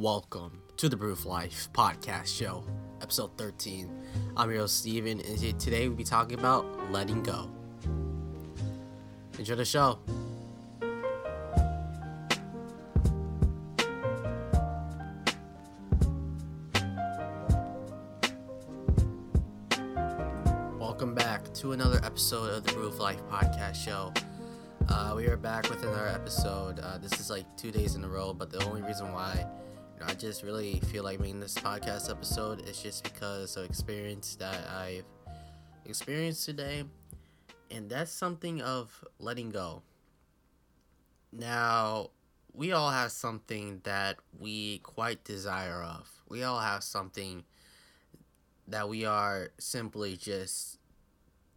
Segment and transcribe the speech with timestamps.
[0.00, 2.64] Welcome to the Brew of Life podcast show,
[3.02, 3.86] episode 13.
[4.34, 7.50] I'm your host, Steven, and today we'll be talking about letting go.
[9.38, 9.98] Enjoy the show.
[20.78, 24.14] Welcome back to another episode of the Brew of Life podcast show.
[24.88, 26.78] Uh, we are back with another episode.
[26.78, 29.46] Uh, this is like two days in a row, but the only reason why
[30.02, 34.66] I just really feel like making this podcast episode is just because of experience that
[34.68, 35.04] I've
[35.84, 36.84] experienced today,
[37.70, 39.82] and that's something of letting go.
[41.32, 42.10] Now,
[42.52, 46.10] we all have something that we quite desire of.
[46.28, 47.44] We all have something
[48.68, 50.78] that we are simply just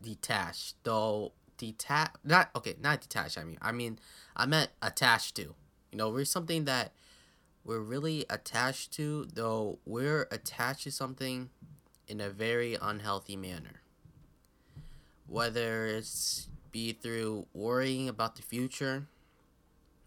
[0.02, 4.00] detached, though detached not okay not detached i mean i mean
[4.36, 5.54] i meant attached to
[5.92, 6.92] you know we're something that
[7.66, 11.50] we're really attached to though we're attached to something
[12.08, 13.82] in a very unhealthy manner
[15.28, 19.06] whether it's be through worrying about the future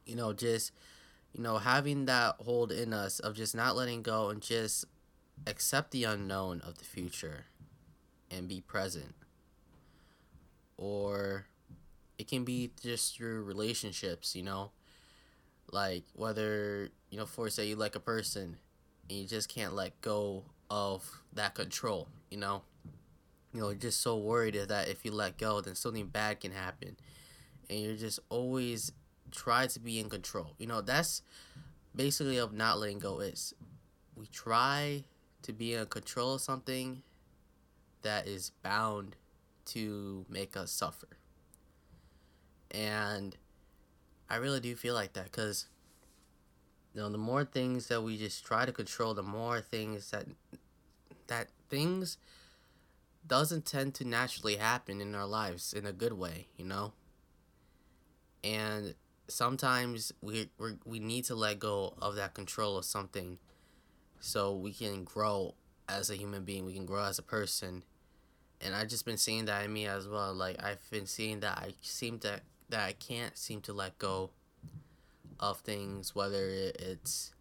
[0.05, 0.73] you know just
[1.33, 4.85] you know having that hold in us of just not letting go and just
[5.47, 7.47] accept the unknown of the future
[8.31, 9.15] and be present
[10.77, 11.47] or
[12.19, 14.71] it can be just through relationships, you know?
[15.71, 18.59] Like whether, you know, for say you like a person
[19.09, 22.61] and you just can't let go of that control, you know?
[23.55, 26.53] You know, you're just so worried that if you let go, then something bad can
[26.53, 26.95] happen.
[27.71, 28.93] And you're just always
[29.31, 30.57] try to be in control.
[30.59, 31.23] You know, that's
[31.95, 33.55] basically of not letting go is
[34.15, 35.05] we try
[35.41, 37.01] to be in control of something
[38.03, 39.17] that is bound
[39.67, 41.17] to make us suffer.
[42.71, 43.35] And
[44.29, 45.69] I really do feel like that because,
[46.97, 50.25] you know, the more things that we just try to control, the more things that,
[51.27, 52.17] that things
[53.27, 56.95] doesn't tend to naturally happen in our lives in a good way, you know?
[58.43, 58.95] And
[59.29, 63.39] sometimes we we we need to let go of that control of something
[64.19, 65.55] so we can grow
[65.91, 67.83] as a human being, we can grow as a person
[68.63, 70.33] and i've just been seeing that in me as well.
[70.33, 72.41] Like I've been seeing that I seem to
[72.71, 74.31] that I can't seem to let go
[75.41, 77.33] of things, whether it's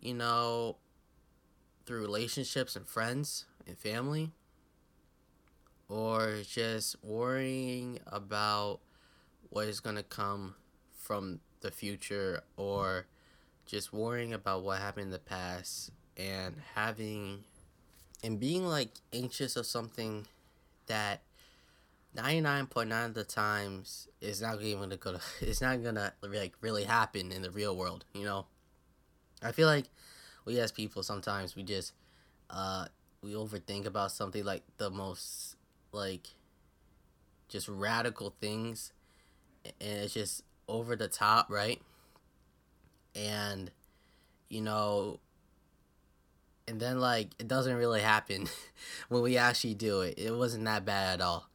[0.00, 0.76] you know
[1.86, 4.30] through relationships and friends and family,
[5.88, 8.80] or just worrying about
[9.50, 10.54] what is gonna come
[10.92, 13.06] from the future, or
[13.66, 17.44] just worrying about what happened in the past and having
[18.22, 20.26] and being like anxious of something
[20.86, 21.22] that
[22.16, 27.42] 99.9 of the times is not even gonna it's not gonna like really happen in
[27.42, 28.46] the real world you know
[29.42, 29.86] i feel like
[30.44, 31.92] we as people sometimes we just
[32.50, 32.86] uh
[33.22, 35.56] we overthink about something like the most
[35.92, 36.28] like
[37.48, 38.92] just radical things
[39.64, 41.80] and it's just over the top right
[43.14, 43.70] and
[44.48, 45.20] you know
[46.70, 48.48] and then like it doesn't really happen
[49.08, 50.14] when we actually do it.
[50.16, 51.49] It wasn't that bad at all.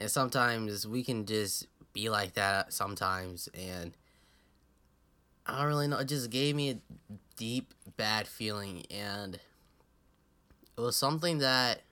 [0.00, 3.92] And sometimes we can just be like that sometimes and
[5.44, 6.78] I don't really know, it just gave me a
[7.36, 11.82] deep bad feeling and it was something that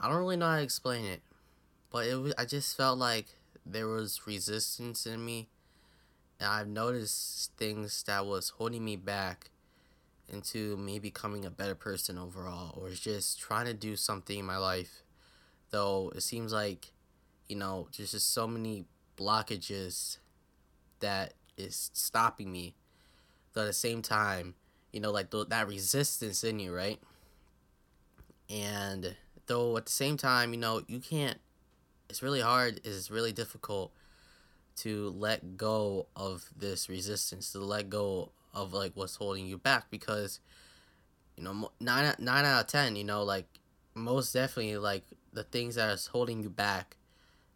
[0.00, 1.20] I don't really know how to explain it.
[1.90, 3.26] But it was I just felt like
[3.66, 5.48] there was resistance in me
[6.40, 9.50] and I've noticed things that was holding me back
[10.26, 14.56] into me becoming a better person overall or just trying to do something in my
[14.56, 15.03] life
[15.74, 16.92] though it seems like
[17.48, 18.84] you know there's just so many
[19.16, 20.18] blockages
[21.00, 22.76] that is stopping me.
[23.52, 24.54] Though at the same time
[24.92, 27.00] you know like th- that resistance in you right?
[28.48, 31.38] And though at the same time you know you can't
[32.08, 33.90] it's really hard it's really difficult
[34.76, 39.90] to let go of this resistance to let go of like what's holding you back
[39.90, 40.38] because
[41.36, 43.46] you know nine nine out of ten you know like
[43.94, 45.04] most definitely like
[45.34, 46.96] the things that is holding you back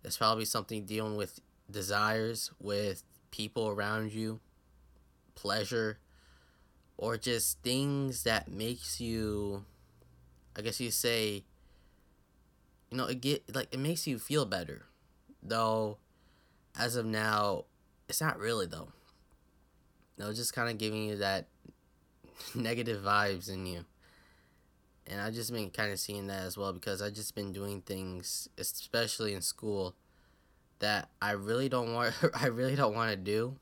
[0.04, 1.40] is probably something dealing with
[1.70, 4.40] desires with people around you
[5.34, 5.98] pleasure
[6.96, 9.64] or just things that makes you
[10.56, 11.44] i guess you say
[12.90, 14.86] you know it get like it makes you feel better
[15.42, 15.98] though
[16.78, 17.64] as of now
[18.08, 18.88] it's not really though
[20.18, 21.46] No, just kind of giving you that
[22.54, 23.84] negative vibes in you.
[25.08, 27.80] And I've just been kind of seeing that as well because I've just been doing
[27.82, 29.94] things, especially in school,
[30.80, 32.14] that I really don't want.
[32.34, 33.56] I really don't want to do.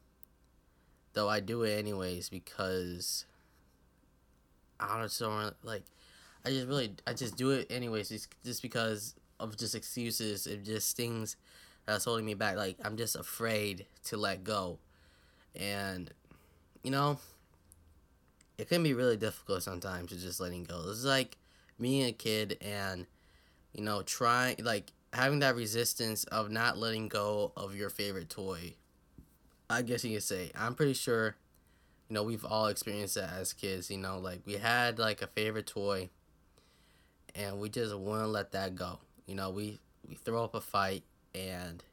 [1.15, 3.25] though I do it anyways because
[4.79, 5.85] I don't so like
[6.45, 10.65] I just really I just do it anyways just, just because of just excuses and
[10.65, 11.37] just things
[11.87, 14.79] that's holding me back like I'm just afraid to let go
[15.55, 16.11] and
[16.83, 17.19] you know
[18.59, 20.83] it can be really difficult sometimes to just letting go.
[20.89, 21.37] It's like
[21.79, 23.07] and a kid and
[23.73, 28.75] you know trying like having that resistance of not letting go of your favorite toy.
[29.69, 31.37] I guess you could say I'm pretty sure
[32.09, 35.27] you know we've all experienced that as kids you know like we had like a
[35.27, 36.09] favorite toy
[37.35, 39.01] and we just wouldn't let that go.
[39.27, 41.03] You know we we throw up a fight
[41.35, 41.85] and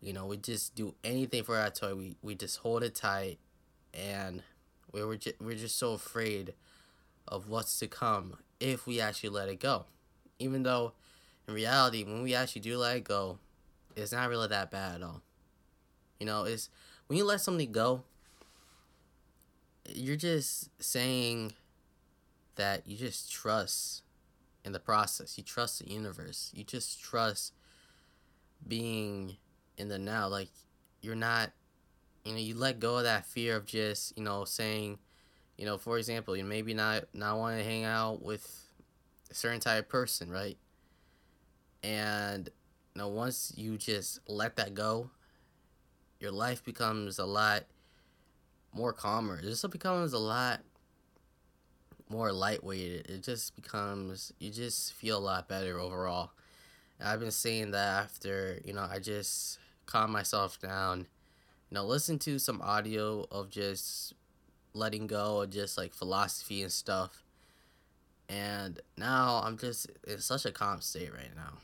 [0.00, 1.94] you know we just do anything for our toy.
[1.94, 3.38] We we just hold it tight
[3.94, 4.42] and
[4.96, 6.54] we were just, we're just so afraid
[7.28, 9.84] of what's to come if we actually let it go
[10.38, 10.92] even though
[11.46, 13.38] in reality when we actually do let it go
[13.94, 15.22] it's not really that bad at all
[16.18, 16.68] you know it's
[17.06, 18.02] when you let something go
[19.94, 21.52] you're just saying
[22.56, 24.02] that you just trust
[24.64, 25.38] in the process.
[25.38, 26.50] You trust the universe.
[26.54, 27.52] You just trust
[28.66, 29.36] being
[29.78, 30.28] in the now.
[30.28, 30.48] Like
[31.00, 31.52] you're not
[32.26, 34.98] you know, you let go of that fear of just, you know, saying,
[35.56, 38.64] you know, for example, you maybe not not want to hang out with
[39.30, 40.58] a certain type of person, right?
[41.82, 42.48] And
[42.96, 45.10] you once you just let that go,
[46.18, 47.64] your life becomes a lot
[48.72, 49.38] more calmer.
[49.38, 50.60] It just becomes a lot
[52.08, 53.06] more lightweight.
[53.08, 56.32] It just becomes you just feel a lot better overall.
[56.98, 61.06] And I've been saying that after you know I just calm myself down,
[61.74, 64.14] know, listen to some audio of just
[64.72, 67.24] letting go of just like philosophy and stuff.
[68.28, 71.58] And now I'm just in such a calm state right now.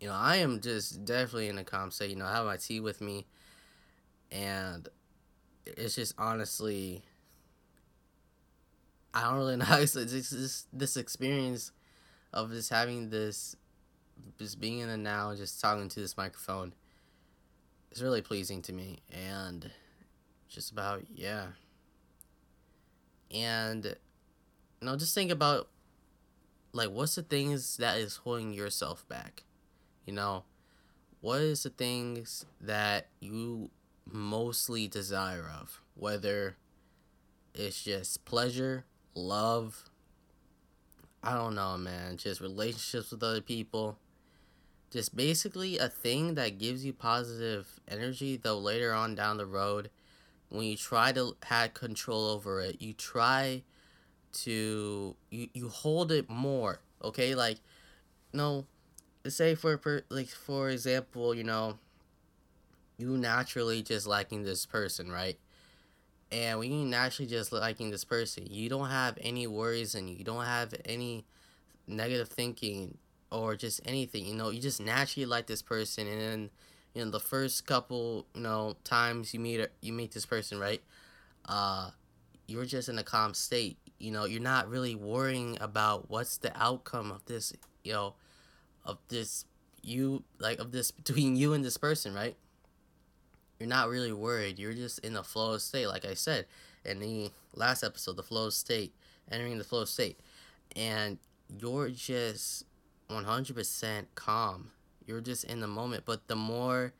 [0.00, 2.10] You know, I am just definitely in a calm state.
[2.10, 3.26] You know, I have my tea with me,
[4.30, 4.88] and
[5.66, 7.02] it's just honestly
[9.14, 11.72] I don't really know this, this this experience
[12.32, 13.56] of just having this
[14.38, 16.72] just being in the now just talking to this microphone
[17.94, 19.70] is really pleasing to me and
[20.48, 21.46] just about yeah
[23.30, 23.96] and
[24.82, 25.68] know just think about
[26.72, 29.44] like what's the things that is holding yourself back
[30.06, 30.44] you know
[31.20, 33.70] what is the things that you
[34.10, 36.56] mostly desire of, whether
[37.54, 39.84] it's just pleasure, love,
[41.22, 43.96] I don't know, man, just relationships with other people.
[44.94, 49.90] Just basically a thing that gives you positive energy, though later on down the road,
[50.50, 53.64] when you try to have control over it, you try
[54.34, 57.34] to you, you hold it more, okay?
[57.34, 57.58] Like
[58.32, 58.66] no
[59.26, 61.76] say for like for example, you know,
[62.96, 65.40] you naturally just liking this person, right?
[66.30, 70.22] And when you naturally just liking this person, you don't have any worries and you
[70.22, 71.24] don't have any
[71.88, 72.96] negative thinking
[73.34, 74.24] or just anything.
[74.24, 76.50] You know, you just naturally like this person, and then
[76.94, 80.82] you know the first couple you know times you meet you meet this person, right?
[81.46, 81.90] Uh,
[82.46, 83.78] you're just in a calm state.
[83.98, 87.52] You know, you're not really worrying about what's the outcome of this.
[87.82, 88.14] You know,
[88.84, 89.44] of this
[89.82, 92.36] you like of this between you and this person, right?
[93.60, 94.58] you're not really worried.
[94.58, 96.46] You're just in a flow state, like I said
[96.84, 98.92] in the last episode, the flow state,
[99.30, 100.18] entering the flow state.
[100.76, 101.18] And
[101.48, 102.64] you're just
[103.08, 104.70] 100% calm.
[105.06, 106.04] You're just in the moment.
[106.04, 106.94] But the more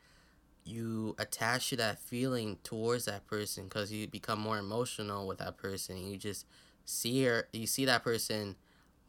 [0.63, 5.57] you attach to that feeling towards that person, because you become more emotional with that
[5.57, 6.45] person, you just
[6.85, 8.55] see her, you see that person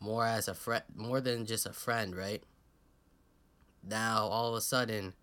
[0.01, 2.43] more as a friend, more than just a friend, right?
[3.83, 5.15] Now, all of a sudden,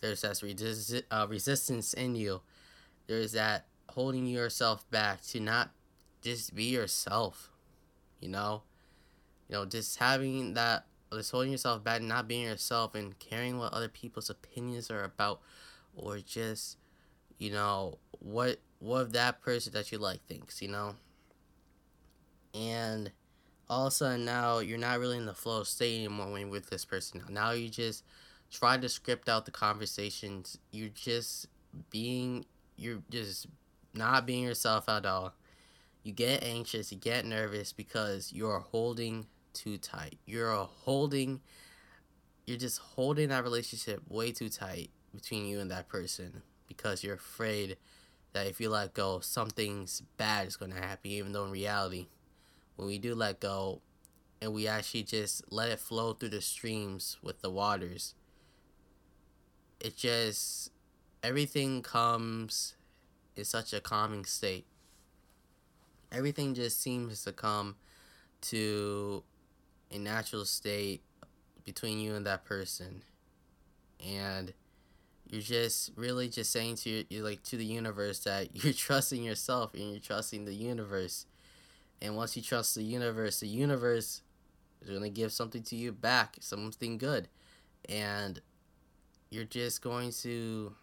[0.00, 2.42] there's that resi- uh, resistance in you.
[3.06, 5.70] There's that holding yourself back to not
[6.22, 7.50] just be yourself.
[8.20, 8.62] You know,
[9.48, 13.88] you know, just having that, holding yourself back, not being yourself, and caring what other
[13.88, 15.40] people's opinions are about,
[15.94, 16.78] or just,
[17.38, 20.62] you know, what what that person that you like thinks.
[20.62, 20.94] You know,
[22.54, 23.10] and
[23.68, 26.50] all of a sudden now you're not really in the flow state anymore when you're
[26.50, 27.22] with this person.
[27.28, 28.04] Now you just
[28.50, 30.58] try to script out the conversations.
[30.70, 31.46] You're just
[31.90, 32.46] being,
[32.76, 33.46] you're just
[33.94, 35.34] not being yourself at all.
[36.02, 39.26] You get anxious, you get nervous because you're holding
[39.58, 40.18] too tight.
[40.24, 41.40] You're holding,
[42.46, 47.14] you're just holding that relationship way too tight between you and that person because you're
[47.14, 47.76] afraid
[48.32, 52.08] that if you let go, something's bad is going to happen, even though in reality,
[52.76, 53.80] when we do let go
[54.40, 58.14] and we actually just let it flow through the streams with the waters,
[59.80, 60.70] it just
[61.22, 62.74] everything comes
[63.36, 64.66] in such a calming state.
[66.12, 67.76] Everything just seems to come
[68.40, 69.22] to
[69.90, 71.02] a natural state
[71.64, 73.02] between you and that person.
[74.04, 74.52] And
[75.28, 79.74] you're just really just saying to you like to the universe that you're trusting yourself
[79.74, 81.26] and you're trusting the universe.
[82.00, 84.22] And once you trust the universe, the universe
[84.80, 87.28] is going to give something to you back, something good.
[87.88, 88.40] And
[89.30, 90.74] you're just going to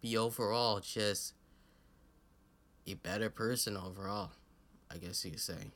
[0.00, 1.34] be overall just
[2.86, 4.30] a better person overall,
[4.90, 5.72] I guess you could say.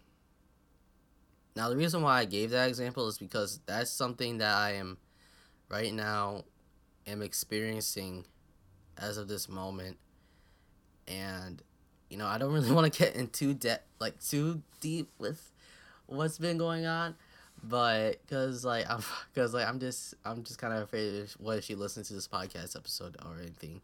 [1.57, 4.99] Now, the reason why I gave that example is because that's something that I am
[5.69, 6.45] right now
[7.07, 8.27] am experiencing
[8.97, 9.97] as of this moment.
[11.07, 11.63] And,
[12.11, 15.53] you know, I don't really want to get into debt like too deep with
[16.07, 17.15] what's been going on
[17.63, 19.03] but because like i'm
[19.35, 22.15] because like i'm just i'm just kind of afraid if, what if she listens to
[22.15, 23.81] this podcast episode or anything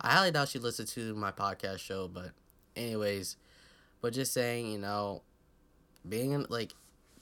[0.00, 2.30] i highly doubt she listens to my podcast show but
[2.76, 3.36] anyways
[4.00, 5.22] but just saying you know
[6.08, 6.72] being in, like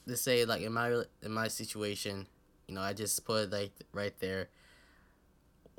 [0.06, 2.26] to say like in my in my situation
[2.66, 4.48] you know i just put like right there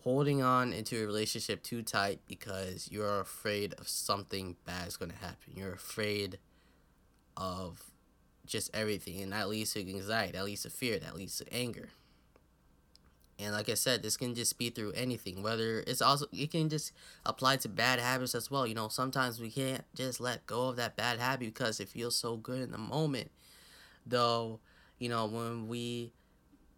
[0.03, 5.11] holding on into a relationship too tight because you're afraid of something bad is going
[5.11, 6.37] to happen you're afraid
[7.37, 7.91] of
[8.45, 11.89] just everything and that leads to anxiety that leads to fear that leads to anger
[13.37, 15.43] and like I said, this can just be through anything.
[15.43, 16.93] Whether it's also it can just
[17.25, 18.65] apply to bad habits as well.
[18.65, 22.15] You know, sometimes we can't just let go of that bad habit because it feels
[22.15, 23.31] so good in the moment.
[24.05, 24.59] Though,
[24.99, 26.13] you know, when we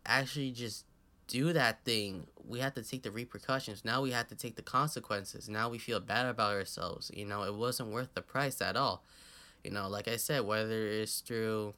[0.06, 0.86] actually just
[1.28, 3.84] do that thing, we have to take the repercussions.
[3.84, 5.50] Now we have to take the consequences.
[5.50, 7.12] Now we feel bad about ourselves.
[7.14, 9.04] You know, it wasn't worth the price at all.
[9.64, 11.74] You know, like I said, whether it's through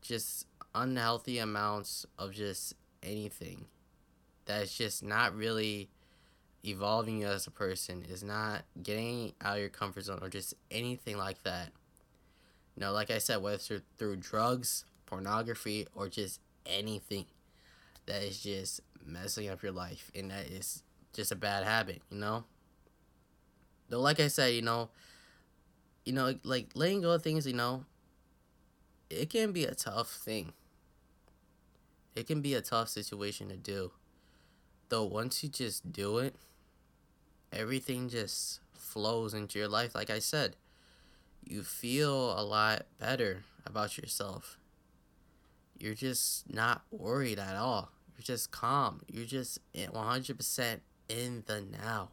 [0.00, 3.66] just unhealthy amounts of just anything
[4.44, 5.88] that's just not really
[6.64, 10.54] evolving you as a person is not getting out of your comfort zone or just
[10.70, 11.70] anything like that.
[12.76, 17.26] You know, like I said, whether it's through drugs, pornography, or just anything
[18.06, 22.18] that is just messing up your life and that is just a bad habit, you
[22.18, 22.44] know?
[23.88, 24.88] Though like I said, you know,
[26.04, 27.84] you know, like letting go of things, you know,
[29.10, 30.52] it can be a tough thing.
[32.14, 33.92] It can be a tough situation to do
[34.92, 36.36] though once you just do it,
[37.50, 39.94] everything just flows into your life.
[39.94, 40.54] Like I said,
[41.44, 44.58] you feel a lot better about yourself.
[45.78, 47.90] You're just not worried at all.
[48.16, 49.00] You're just calm.
[49.08, 52.10] You're just 100% in the now,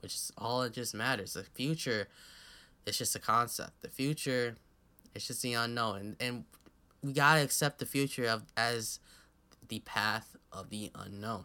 [0.00, 1.34] which is all that just matters.
[1.34, 2.08] The future
[2.86, 3.82] it's just a concept.
[3.82, 4.56] The future
[5.14, 5.98] it's just the unknown.
[5.98, 6.44] And, and
[7.02, 9.00] we got to accept the future of as
[9.68, 11.44] the path of the unknown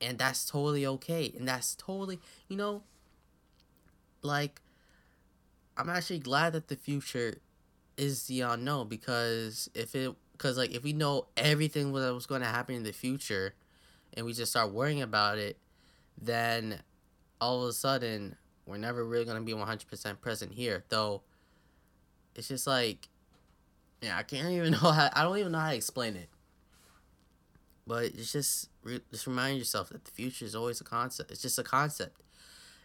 [0.00, 2.82] and that's totally okay and that's totally you know
[4.22, 4.60] like
[5.78, 7.34] i'm actually glad that the future
[7.96, 12.40] is the unknown because if it because like if we know everything that was going
[12.40, 13.54] to happen in the future
[14.14, 15.58] and we just start worrying about it
[16.20, 16.80] then
[17.40, 21.22] all of a sudden we're never really going to be 100% present here though
[22.34, 23.08] it's just like
[24.00, 26.28] yeah i can't even know how i don't even know how to explain it
[27.88, 28.68] but it's just
[29.10, 31.30] just remind yourself that the future is always a concept.
[31.30, 32.20] It's just a concept.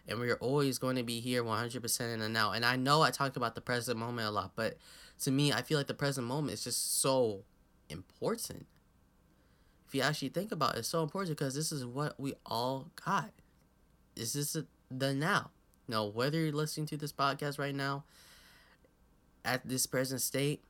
[0.07, 2.51] And we're always going to be here 100% in the now.
[2.51, 4.77] And I know I talked about the present moment a lot, but
[5.21, 7.43] to me, I feel like the present moment is just so
[7.89, 8.65] important.
[9.87, 12.87] If you actually think about it, it's so important because this is what we all
[13.05, 13.31] got.
[14.15, 14.57] This is
[14.91, 15.51] the now.
[15.87, 18.03] Now, whether you're listening to this podcast right now,
[19.45, 20.63] at this present state,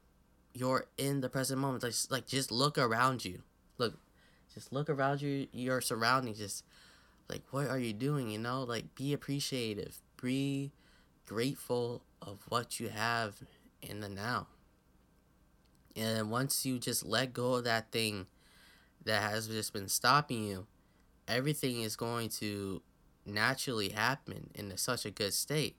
[0.53, 1.83] you're in the present moment.
[1.83, 3.41] Like, like just look around you.
[3.77, 3.97] Look,
[4.53, 6.37] just look around you, your surroundings.
[6.37, 6.63] Just
[7.29, 8.29] like, what are you doing?
[8.29, 10.71] You know, like be appreciative, be
[11.25, 13.35] grateful of what you have
[13.81, 14.47] in the now.
[15.95, 18.25] And once you just let go of that thing
[19.05, 20.65] that has just been stopping you,
[21.27, 22.81] everything is going to
[23.25, 25.75] naturally happen in such a good state.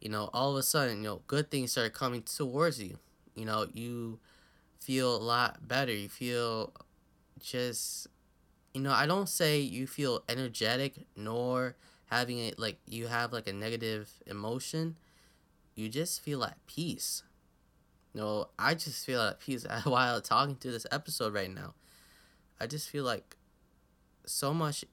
[0.00, 2.98] You know, all of a sudden, you know, good things start coming towards you.
[3.34, 4.18] You know, you
[4.80, 5.92] feel a lot better.
[5.92, 6.72] You feel
[7.38, 8.08] just
[8.74, 11.76] you know, I don't say you feel energetic nor
[12.10, 14.96] having it like you have like a negative emotion.
[15.74, 17.22] You just feel at peace.
[18.14, 21.74] You know, I just feel at peace while talking to this episode right now.
[22.60, 23.36] I just feel like
[24.26, 24.84] so much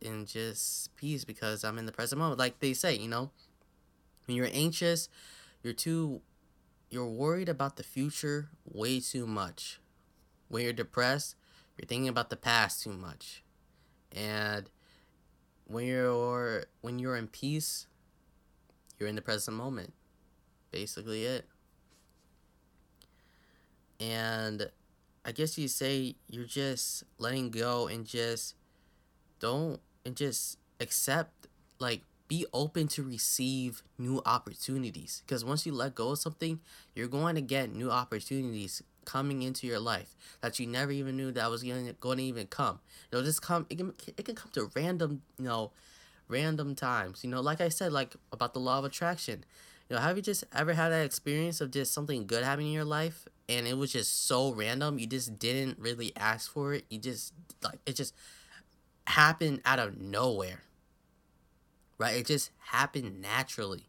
[0.00, 2.38] in just peace because I'm in the present moment.
[2.38, 3.30] Like they say, you know,
[4.26, 5.08] when you're anxious,
[5.62, 6.20] you're too
[6.90, 9.80] you're worried about the future way too much
[10.48, 11.34] when you're depressed,
[11.76, 13.42] you're thinking about the past too much.
[14.12, 14.68] And
[15.66, 17.86] when you're when you're in peace,
[18.98, 19.92] you're in the present moment.
[20.70, 21.46] Basically, it.
[23.98, 24.70] And
[25.24, 28.54] I guess you say you're just letting go and just
[29.40, 35.94] don't and just accept like be open to receive new opportunities because once you let
[35.94, 36.60] go of something
[36.94, 41.32] you're going to get new opportunities coming into your life that you never even knew
[41.32, 42.78] that was going to, going to even come
[43.10, 45.70] it'll just come it can, it can come to random you know
[46.28, 49.44] random times you know like i said like about the law of attraction
[49.88, 52.72] you know have you just ever had that experience of just something good happening in
[52.74, 56.84] your life and it was just so random you just didn't really ask for it
[56.90, 57.32] you just
[57.62, 58.14] like it just
[59.06, 60.62] happened out of nowhere
[61.98, 62.16] right?
[62.16, 63.88] It just happened naturally.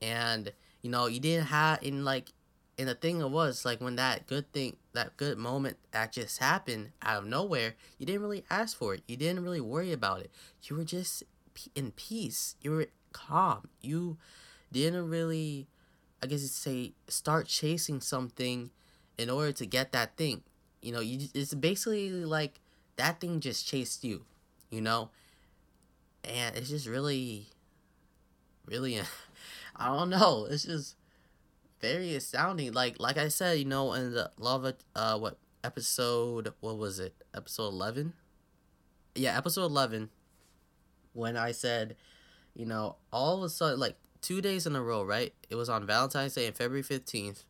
[0.00, 2.30] And you know, you didn't have in like
[2.78, 6.38] and the thing it was like when that good thing that good moment that just
[6.38, 9.02] happened out of nowhere, you didn't really ask for it.
[9.06, 10.30] You didn't really worry about it.
[10.62, 11.22] You were just
[11.74, 12.54] in peace.
[12.60, 13.68] You were calm.
[13.80, 14.16] You
[14.72, 15.68] didn't really
[16.22, 18.70] I guess you'd say start chasing something
[19.16, 20.42] in order to get that thing.
[20.82, 22.60] You know, you it's basically like
[22.96, 24.24] that thing just chased you,
[24.70, 25.10] you know?
[26.24, 27.46] and it's just really,
[28.66, 29.00] really,
[29.76, 30.46] I don't know.
[30.50, 30.96] It's just
[31.80, 32.72] very astounding.
[32.72, 36.52] Like like I said, you know, in the love, uh, what episode?
[36.60, 37.14] What was it?
[37.34, 38.14] Episode eleven.
[39.14, 40.10] Yeah, episode eleven.
[41.12, 41.96] When I said,
[42.54, 45.32] you know, all of a sudden, like two days in a row, right?
[45.48, 47.44] It was on Valentine's Day and February fifteenth.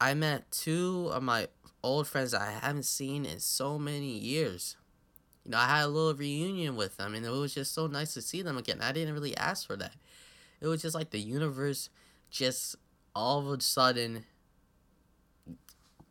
[0.00, 1.48] I met two of my
[1.82, 4.76] old friends I haven't seen in so many years
[5.48, 8.12] you know, I had a little reunion with them, and it was just so nice
[8.12, 8.80] to see them again.
[8.82, 9.94] I didn't really ask for that.
[10.60, 11.88] It was just like the universe
[12.28, 12.76] just
[13.18, 14.24] all of a sudden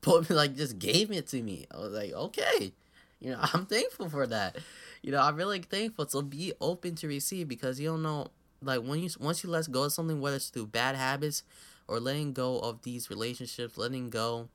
[0.01, 1.65] put me like just gave it to me.
[1.73, 2.73] I was like, okay,
[3.19, 4.57] you know, I'm thankful for that.
[5.01, 6.07] You know, I'm really thankful.
[6.07, 8.27] So be open to receive because you don't know,
[8.61, 11.43] like when you once you let go of something, whether it's through bad habits
[11.87, 14.49] or letting go of these relationships, letting go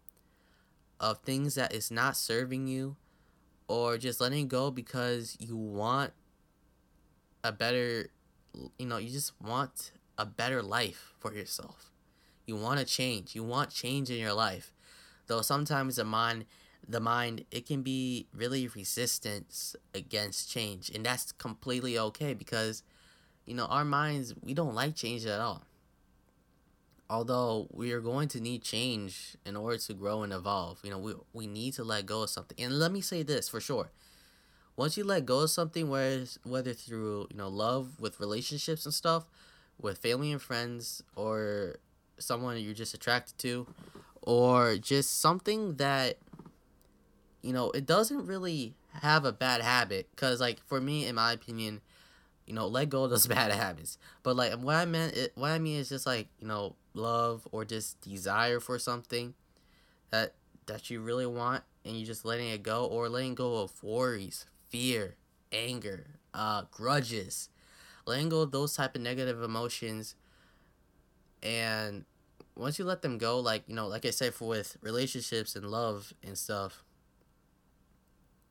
[1.01, 2.97] of things that is not serving you
[3.69, 6.12] or just letting go because you want
[7.45, 8.09] a better
[8.79, 11.92] you know you just want a better life for yourself
[12.47, 13.35] you want to change.
[13.35, 14.73] You want change in your life.
[15.27, 16.47] Though sometimes the mind
[16.89, 20.91] the mind it can be really resistance against change.
[20.91, 22.83] And that's completely okay because
[23.47, 25.63] you know our minds we don't like change at all.
[27.09, 30.81] Although we are going to need change in order to grow and evolve.
[30.83, 32.59] You know we, we need to let go of something.
[32.63, 33.91] And let me say this for sure.
[34.75, 38.95] Once you let go of something whether whether through you know love with relationships and
[38.95, 39.27] stuff
[39.81, 41.77] with family and friends or
[42.23, 43.67] someone you're just attracted to
[44.23, 46.19] or just something that
[47.43, 51.33] you know it doesn't really have a bad habit because like for me in my
[51.33, 51.81] opinion
[52.47, 53.99] you know let go of those bad habits.
[54.23, 57.47] But like what i meant it, what i mean is just like you know love
[57.53, 59.35] or just desire for something
[60.11, 60.35] that
[60.67, 64.47] that you really want and you're just letting it go or letting go of worries
[64.69, 65.17] fear
[65.53, 67.49] anger uh grudges.
[68.05, 70.17] Letting go of those type of negative emotions
[71.43, 72.05] and
[72.57, 75.67] once you let them go like you know like i said for with relationships and
[75.71, 76.85] love and stuff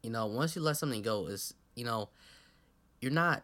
[0.01, 2.09] you know once you let something go is you know
[2.99, 3.43] you're not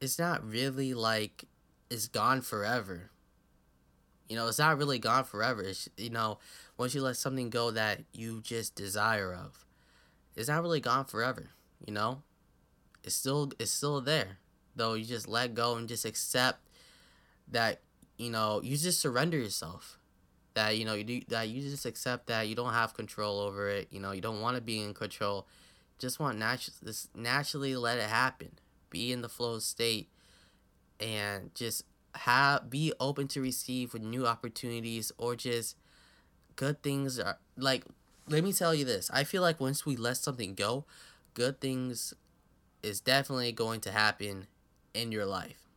[0.00, 1.44] it's not really like
[1.90, 3.10] it's gone forever
[4.28, 5.62] you know, it's not really gone forever.
[5.62, 6.38] It's, you know,
[6.76, 9.64] once you let something go that you just desire of,
[10.36, 11.48] it's not really gone forever.
[11.84, 12.22] You know,
[13.02, 14.38] it's still it's still there.
[14.76, 16.60] Though you just let go and just accept
[17.48, 17.80] that
[18.18, 19.98] you know you just surrender yourself.
[20.54, 23.68] That you know you do that you just accept that you don't have control over
[23.70, 23.88] it.
[23.90, 25.46] You know you don't want to be in control.
[25.98, 28.52] Just want natural just naturally let it happen.
[28.90, 30.08] Be in the flow state
[31.00, 35.76] and just have be open to receive with new opportunities or just
[36.56, 37.84] good things are like
[38.28, 40.84] let me tell you this i feel like once we let something go
[41.34, 42.14] good things
[42.82, 44.46] is definitely going to happen
[44.94, 45.67] in your life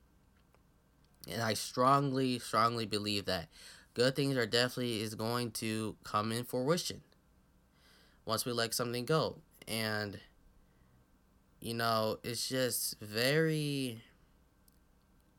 [1.29, 3.47] and i strongly strongly believe that
[3.93, 7.01] good things are definitely is going to come in fruition
[8.25, 10.19] once we let something go and
[11.59, 14.01] you know it's just very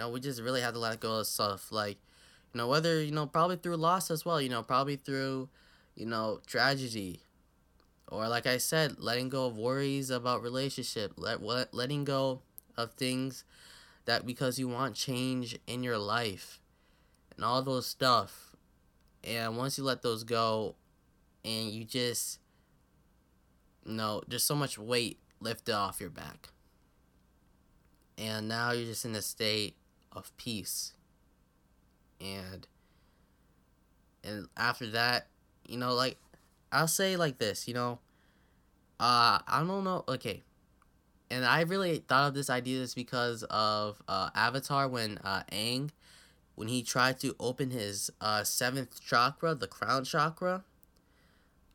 [0.02, 1.70] know, we just really have to let go of stuff.
[1.70, 1.98] Like,
[2.52, 5.48] you know, whether, you know, probably through loss as well, you know, probably through,
[5.94, 7.20] you know, tragedy.
[8.08, 12.42] Or like I said, letting go of worries about relationship, let, let letting go
[12.76, 13.44] of things
[14.04, 16.60] that because you want change in your life
[17.36, 18.56] and all those stuff.
[19.24, 20.74] And once you let those go
[21.44, 22.38] and you just
[23.84, 26.48] you know, there's so much weight lifted off your back.
[28.16, 29.76] And now you're just in a state
[30.12, 30.92] of peace.
[32.20, 32.66] And
[34.22, 35.26] and after that,
[35.66, 36.16] you know, like
[36.70, 37.98] I'll say like this, you know,
[39.00, 40.42] uh I don't know, okay.
[41.32, 45.88] And I really thought of this idea just because of uh Avatar when uh Aang
[46.56, 50.62] when he tried to open his uh seventh chakra, the crown chakra,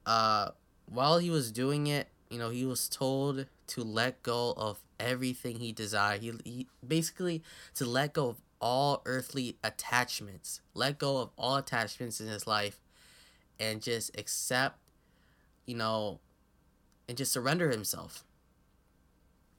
[0.05, 0.51] uh
[0.85, 5.57] while he was doing it, you know, he was told to let go of everything
[5.59, 6.21] he desired.
[6.21, 7.41] He, he basically
[7.73, 12.79] to let go of all earthly attachments, let go of all attachments in his life,
[13.59, 14.77] and just accept,
[15.65, 16.19] you know,
[17.09, 18.23] and just surrender himself.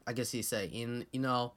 [0.09, 1.53] I guess you say, in you know,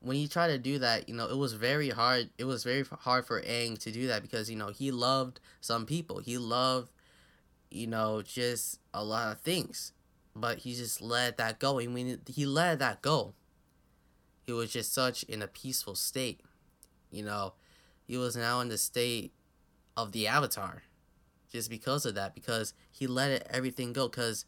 [0.00, 2.30] when he tried to do that, you know, it was very hard.
[2.38, 5.86] It was very hard for Aang to do that because you know he loved some
[5.86, 6.18] people.
[6.18, 6.88] He loved,
[7.70, 9.92] you know, just a lot of things,
[10.34, 11.78] but he just let that go.
[11.78, 13.34] I mean, he let that go.
[14.46, 16.40] He was just such in a peaceful state
[17.10, 17.54] you know,
[18.06, 19.32] he was now in the state
[19.96, 20.82] of the avatar
[21.52, 24.44] just because of that because he let it, everything go because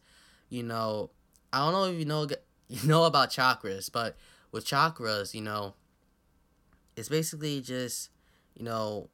[0.49, 1.09] you know
[1.51, 2.25] i don't know if you know
[2.73, 4.15] you know about chakras but
[4.51, 5.75] with chakras you know
[6.95, 8.09] it's basically just
[8.55, 9.09] you know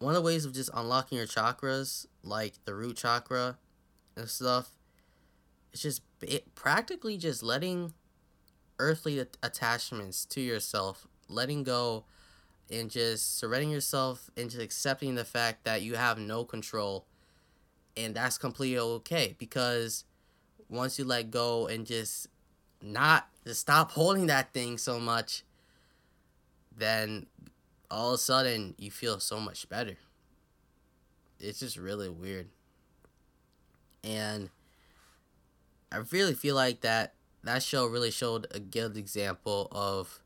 [0.00, 3.56] one of the ways of just unlocking your chakras like the root chakra
[4.16, 4.70] and stuff
[5.72, 7.92] it's just it, practically just letting
[8.80, 12.04] earthly attachments to yourself letting go
[12.72, 17.06] and just surrendering yourself just accepting the fact that you have no control
[17.96, 20.04] and that's completely okay because
[20.68, 22.26] once you let go and just
[22.82, 25.42] not just stop holding that thing so much
[26.76, 27.26] then
[27.90, 29.96] all of a sudden you feel so much better
[31.40, 32.48] it's just really weird
[34.04, 34.50] and
[35.92, 40.20] i really feel like that that show really showed a good example of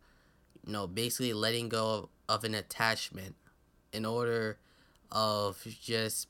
[0.66, 3.34] you know basically letting go of an attachment
[3.92, 4.58] in order
[5.10, 6.28] of just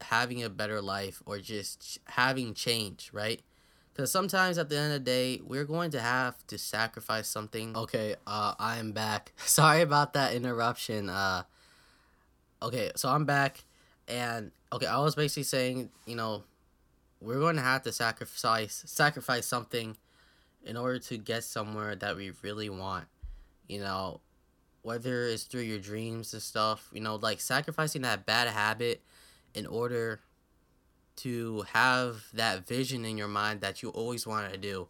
[0.00, 3.40] having a better life or just having change, right?
[3.98, 7.76] Because sometimes at the end of the day, we're going to have to sacrifice something.
[7.76, 9.32] Okay, uh, I'm back.
[9.44, 11.10] Sorry about that interruption.
[11.10, 11.42] Uh,
[12.62, 13.64] okay, so I'm back,
[14.06, 16.44] and okay, I was basically saying, you know,
[17.20, 19.96] we're going to have to sacrifice sacrifice something
[20.64, 23.06] in order to get somewhere that we really want.
[23.66, 24.20] You know,
[24.82, 29.02] whether it's through your dreams and stuff, you know, like sacrificing that bad habit
[29.54, 30.20] in order
[31.18, 34.88] to have that vision in your mind that you always wanted to do.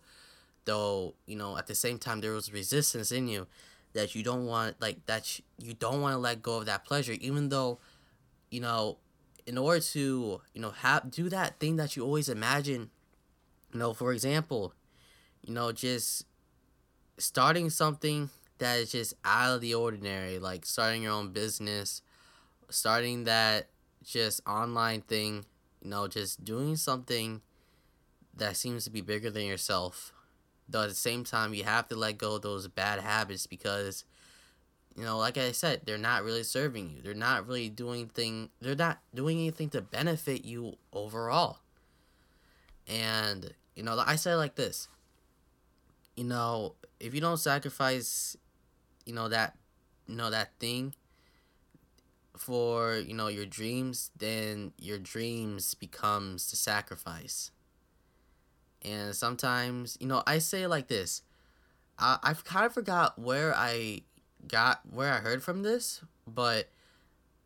[0.64, 3.46] Though, you know, at the same time there was resistance in you
[3.94, 7.14] that you don't want like that you don't want to let go of that pleasure
[7.20, 7.78] even though,
[8.50, 8.98] you know,
[9.46, 12.90] in order to, you know, have do that thing that you always imagine,
[13.72, 14.74] you know, for example,
[15.42, 16.26] you know, just
[17.16, 22.02] starting something that is just out of the ordinary, like starting your own business,
[22.68, 23.68] starting that
[24.04, 25.44] just online thing,
[25.82, 27.40] you know, just doing something
[28.34, 30.12] that seems to be bigger than yourself.
[30.68, 34.04] Though at the same time, you have to let go of those bad habits because,
[34.96, 37.02] you know, like I said, they're not really serving you.
[37.02, 38.50] They're not really doing thing.
[38.60, 41.60] They're not doing anything to benefit you overall.
[42.86, 44.88] And you know, I say like this.
[46.16, 48.36] You know, if you don't sacrifice
[49.08, 49.56] you know that
[50.06, 50.94] you know that thing
[52.38, 57.50] for you know your dreams then your dreams becomes the sacrifice.
[58.82, 61.22] And sometimes you know i say like this
[61.98, 64.02] I, i've kind of forgot where i
[64.46, 66.68] got where i heard from this but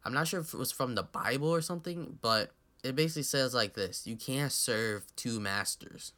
[0.04, 2.52] i'm not sure if it was from the bible or something but
[2.82, 6.12] it basically says like this you can't serve two masters.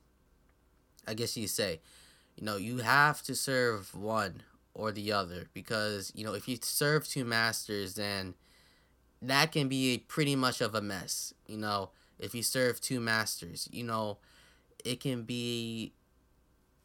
[1.06, 1.80] I guess you say
[2.36, 6.58] you know you have to serve one or the other because you know if you
[6.60, 8.34] serve two masters then
[9.28, 13.68] that can be pretty much of a mess you know if you serve two masters
[13.72, 14.18] you know
[14.84, 15.92] it can be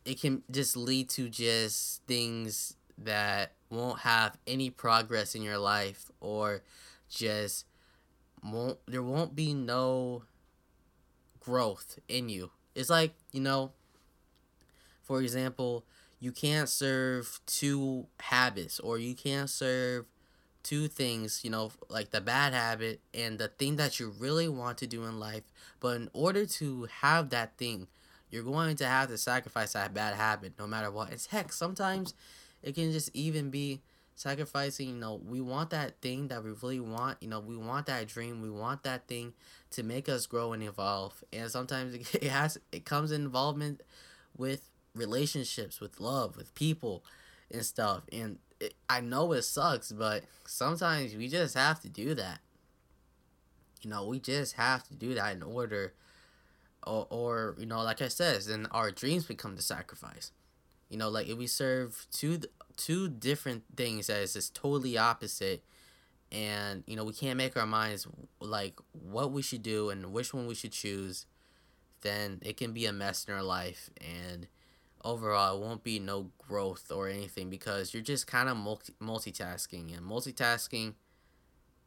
[0.05, 6.09] it can just lead to just things that won't have any progress in your life
[6.19, 6.63] or
[7.09, 7.65] just
[8.43, 10.23] won't there won't be no
[11.39, 12.51] growth in you.
[12.75, 13.71] It's like you know
[15.01, 15.85] for example
[16.19, 20.05] you can't serve two habits or you can't serve
[20.63, 24.77] two things, you know, like the bad habit and the thing that you really want
[24.79, 25.43] to do in life.
[25.79, 27.87] But in order to have that thing,
[28.29, 31.11] you're going to have to sacrifice that bad habit no matter what.
[31.11, 32.13] It's heck, sometimes
[32.61, 33.81] it can just even be
[34.15, 37.85] sacrificing, you know, we want that thing that we really want, you know, we want
[37.85, 39.33] that dream, we want that thing
[39.71, 41.23] to make us grow and evolve.
[41.31, 43.81] And sometimes it has it comes in involvement
[44.37, 47.03] with relationships, with love, with people.
[47.51, 48.03] and stuff.
[48.11, 48.37] And
[48.89, 52.39] I know it sucks, but sometimes we just have to do that.
[53.81, 55.93] You know, we just have to do that in order,
[56.85, 60.31] or, or you know, like I said, then our dreams become the sacrifice.
[60.89, 62.39] You know, like if we serve two
[62.75, 65.63] two different things that is just totally opposite,
[66.31, 68.07] and you know we can't make our minds
[68.39, 71.25] like what we should do and which one we should choose,
[72.01, 74.47] then it can be a mess in our life and
[75.03, 79.95] overall it won't be no growth or anything because you're just kind of multi- multitasking
[79.95, 80.93] and multitasking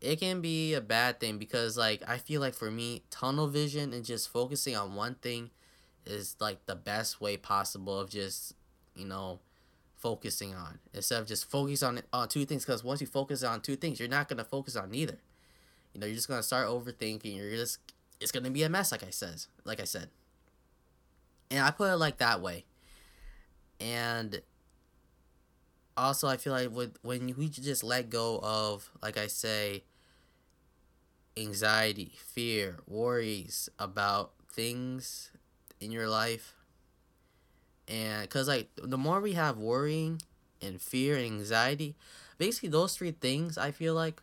[0.01, 3.93] it can be a bad thing because like I feel like for me tunnel vision
[3.93, 5.51] and just focusing on one thing
[6.05, 8.55] is like the best way possible of just
[8.97, 9.39] you know
[9.97, 13.61] focusing on instead of just focus on on two things because once you focus on
[13.61, 15.19] two things you're not gonna focus on neither.
[15.95, 17.79] You know you're just gonna start overthinking you're just
[18.21, 20.09] it's gonna be a mess like I says like I said.
[21.51, 22.65] And I put it like that way
[23.83, 24.41] and
[25.97, 29.85] also I feel like with when we just let go of like I say
[31.37, 35.31] anxiety, fear, worries about things
[35.81, 36.55] in your life.
[37.89, 40.23] And because, like, the more we have worrying
[40.61, 41.97] and fear and anxiety,
[42.39, 44.23] basically, those three things, I feel like,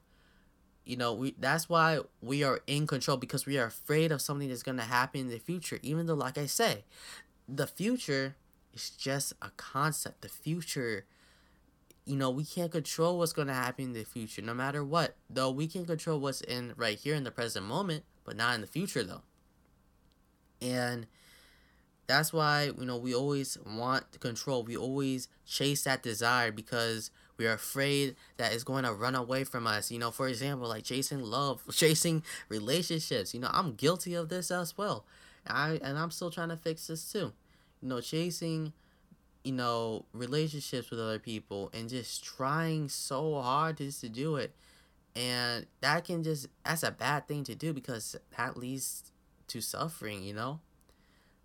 [0.86, 4.50] you know, we that's why we are in control because we are afraid of something
[4.50, 5.80] that's going to happen in the future.
[5.84, 6.86] Even though, like I say,
[7.48, 8.36] the future
[8.74, 10.22] is just a concept.
[10.22, 11.06] The future
[12.10, 15.16] you know, we can't control what's going to happen in the future, no matter what.
[15.30, 18.62] Though we can control what's in right here in the present moment, but not in
[18.62, 19.22] the future, though.
[20.60, 21.06] And
[22.08, 24.64] that's why, you know, we always want to control.
[24.64, 29.44] We always chase that desire because we are afraid that it's going to run away
[29.44, 29.92] from us.
[29.92, 33.36] You know, for example, like chasing love, chasing relationships.
[33.36, 35.06] You know, I'm guilty of this as well.
[35.48, 37.34] I and I'm still trying to fix this too.
[37.82, 38.74] Know, chasing
[39.44, 44.54] you know, relationships with other people and just trying so hard just to do it.
[45.16, 49.12] And that can just, that's a bad thing to do because that leads
[49.48, 50.60] to suffering, you know?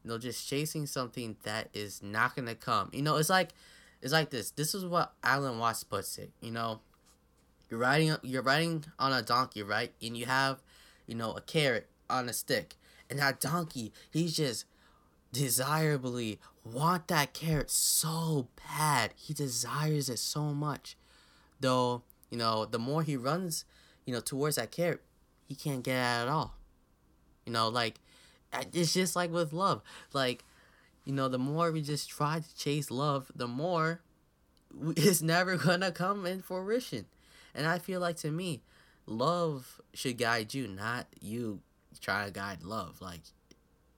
[0.03, 2.91] You know, just chasing something that is not going to come.
[2.93, 3.51] You know, it's like,
[4.03, 4.51] it's like this.
[4.51, 6.81] This is what Alan Watts puts it, you know?
[7.71, 9.93] You're riding, you're riding on a donkey, right?
[10.03, 10.63] And you have,
[11.07, 12.75] you know, a carrot on a stick.
[13.09, 14.67] And that donkey, he's just
[15.35, 19.13] desirably want that carrot so bad.
[19.17, 20.97] He desires it so much.
[21.61, 23.65] Though, you know, the more he runs,
[24.07, 25.03] you know, towards that carrot,
[25.47, 26.55] he can't get at all.
[27.47, 28.01] You know, like,
[28.73, 29.83] it's just like with love.
[30.13, 30.45] Like,
[31.05, 34.01] you know, the more we just try to chase love, the more
[34.97, 37.07] it's never gonna come in fruition.
[37.55, 38.63] And I feel like to me,
[39.07, 41.61] love should guide you, not you
[42.01, 43.01] try to guide love.
[43.01, 43.21] Like,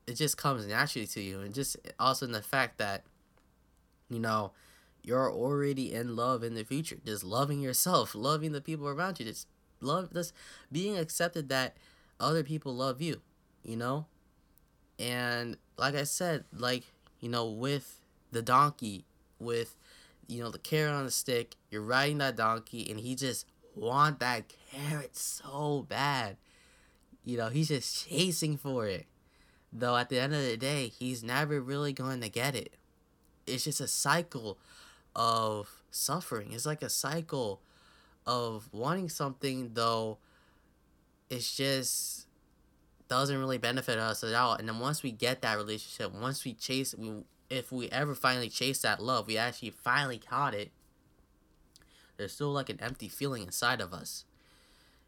[0.07, 1.41] it just comes naturally to you.
[1.41, 3.03] And just also in the fact that
[4.09, 4.51] you know
[5.03, 6.97] you're already in love in the future.
[7.05, 9.25] Just loving yourself loving the people around you.
[9.25, 9.47] Just
[9.79, 10.33] love this
[10.71, 11.77] being accepted that
[12.19, 13.21] other people love you
[13.67, 14.05] you know?
[14.97, 16.85] And like i said like
[17.19, 19.05] you know with the donkey
[19.37, 19.75] with
[20.27, 24.19] you know the carrot on the stick you're riding that donkey and he just want
[24.19, 26.37] that carrot so bad.
[27.23, 29.05] You know he's just chasing for it
[29.71, 32.73] Though at the end of the day, he's never really going to get it.
[33.45, 34.57] It's just a cycle
[35.15, 36.53] of suffering.
[36.53, 37.61] It's like a cycle
[38.25, 40.17] of wanting something, though
[41.29, 42.27] it's just
[43.07, 44.53] doesn't really benefit us at all.
[44.53, 48.49] And then once we get that relationship, once we chase, we if we ever finally
[48.49, 50.71] chase that love, we actually finally caught it.
[52.17, 54.25] There's still like an empty feeling inside of us.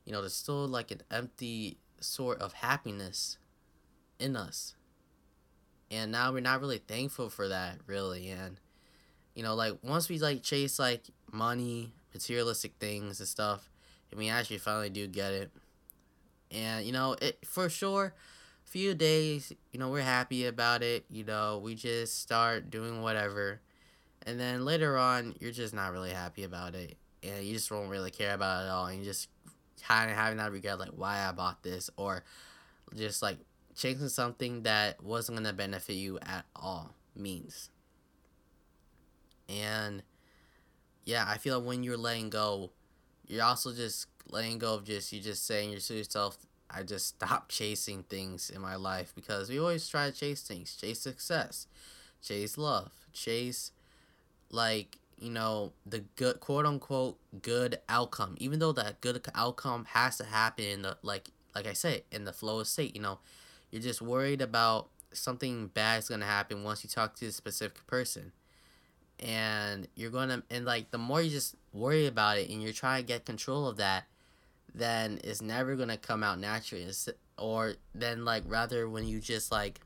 [0.06, 3.38] You know, there's still like an empty sort of happiness
[4.20, 4.76] in us.
[5.92, 8.30] And now we're not really thankful for that, really.
[8.30, 8.60] And,
[9.34, 13.70] you know, like, once we, like, chase, like, money, materialistic things and stuff,
[14.12, 15.52] and we actually finally do get it.
[16.52, 18.14] And, you know, it for sure,
[18.64, 21.06] few days, you know, we're happy about it.
[21.10, 23.62] You know, we just start doing whatever.
[24.28, 26.98] And then later on, you're just not really happy about it.
[27.24, 28.86] And you just won't really care about it at all.
[28.86, 29.28] And you just
[29.82, 31.90] kind of having that regret, like, why I bought this.
[31.98, 32.24] Or
[32.96, 33.38] just, like,
[33.76, 37.70] chasing something that wasn't going to benefit you at all means.
[39.48, 40.04] And
[41.06, 42.72] yeah, I feel like when you're letting go,
[43.28, 46.38] you're also just letting go of just you just saying you to yourself,
[46.70, 50.76] I just stopped chasing things in my life because we always try to chase things,
[50.76, 51.68] chase success,
[52.22, 53.72] chase love, chase
[54.52, 58.36] like you know the good quote unquote good outcome.
[58.40, 62.26] Even though that good outcome has to happen in the like like I say in
[62.26, 63.20] the flow of state, you know,
[63.72, 67.86] you're just worried about something bad is to happen once you talk to a specific
[67.88, 68.32] person.
[69.20, 73.02] and you're gonna and like the more you just worry about it and you're trying
[73.02, 74.06] to get control of that
[74.74, 76.84] then it's never gonna come out naturally.
[76.84, 79.82] It's, or then like rather when you just like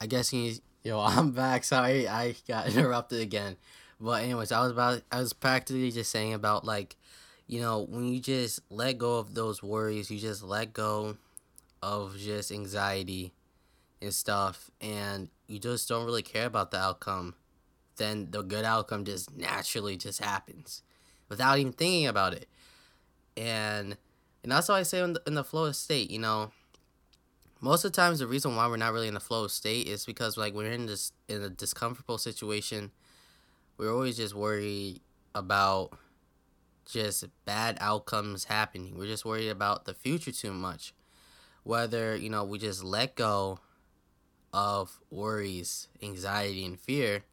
[0.00, 1.64] i guess you yo i'm back.
[1.64, 3.56] Sorry i got interrupted again.
[4.00, 6.96] But anyways i was about i was practically just saying about like
[7.46, 11.16] you know when you just let go of those worries you just let go
[11.82, 13.32] of just anxiety
[14.02, 17.34] and stuff and you just don't really care about the outcome
[18.00, 20.82] then the good outcome just naturally just happens
[21.30, 22.48] without even thinking about it.
[23.36, 23.96] And
[24.42, 26.50] and that's why I say in the, in the flow state, you know,
[27.60, 30.04] most of the times the reason why we're not really in the flow state is
[30.04, 32.90] because like we're in this in a discomfortable situation.
[33.78, 35.00] We're always just worried
[35.34, 35.92] about
[36.84, 38.98] just bad outcomes happening.
[38.98, 40.92] We're just worried about the future too much.
[41.62, 43.60] Whether, you know, we just let go
[44.52, 47.24] of worries, anxiety, and fear,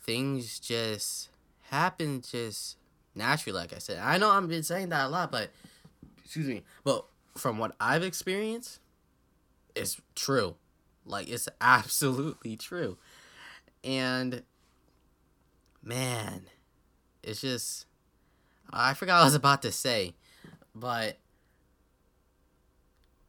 [0.00, 1.30] things just
[1.70, 2.76] happen just
[3.14, 3.98] naturally, like I said.
[3.98, 5.50] I know I've been saying that a lot, but
[6.24, 6.62] excuse me.
[6.84, 7.04] But
[7.36, 8.80] from what I've experienced,
[9.74, 10.56] it's true.
[11.04, 12.98] Like it's absolutely true.
[13.84, 14.42] And
[15.82, 16.42] man,
[17.22, 17.86] it's just
[18.70, 20.14] I forgot I was about to say,
[20.74, 21.18] but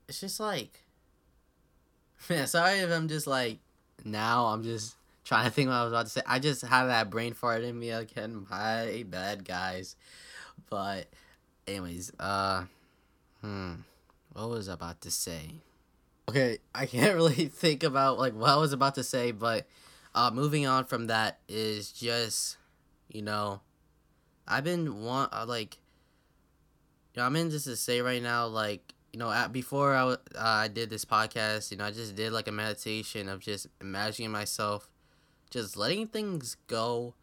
[0.07, 0.81] it's just like
[2.29, 3.59] man, sorry if I'm just like
[4.05, 6.21] now I'm just trying to think what I was about to say.
[6.25, 8.45] I just had that brain fart in me again.
[8.49, 9.95] My bad, guys.
[10.69, 11.07] But,
[11.67, 12.65] anyways, uh,
[13.41, 13.73] hmm,
[14.33, 15.61] what was I about to say?
[16.29, 19.65] Okay, I can't really think about like what I was about to say, but
[20.15, 22.57] uh, moving on from that is just,
[23.09, 23.61] you know,
[24.47, 25.77] I've been want uh, like,
[27.13, 30.03] you know, I'm in just to say right now, like, you know, at, before I
[30.03, 33.67] uh, I did this podcast, you know, I just did like a meditation of just
[33.79, 34.89] imagining myself
[35.53, 37.13] just letting things go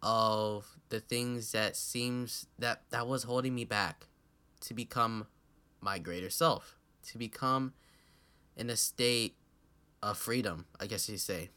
[0.00, 4.06] of the things that seems that that was holding me back
[4.60, 5.26] to become
[5.80, 7.72] my greater self to become
[8.56, 9.34] in a state
[10.02, 11.50] of freedom i guess you say.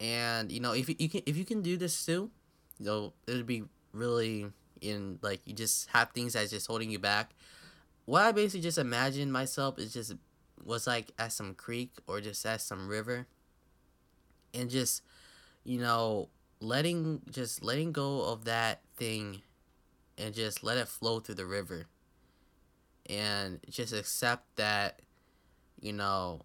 [0.00, 2.30] And you know if you can if you can do this too
[2.78, 4.46] you know it would be really
[4.80, 7.32] in like you just have things that's just holding you back
[8.06, 10.14] what i basically just imagined myself is just
[10.64, 13.26] was like at some creek or just at some river
[14.54, 15.02] and just
[15.64, 16.28] you know
[16.60, 19.42] letting just letting go of that thing
[20.18, 21.86] and just let it flow through the river
[23.08, 25.02] and just accept that
[25.80, 26.40] you know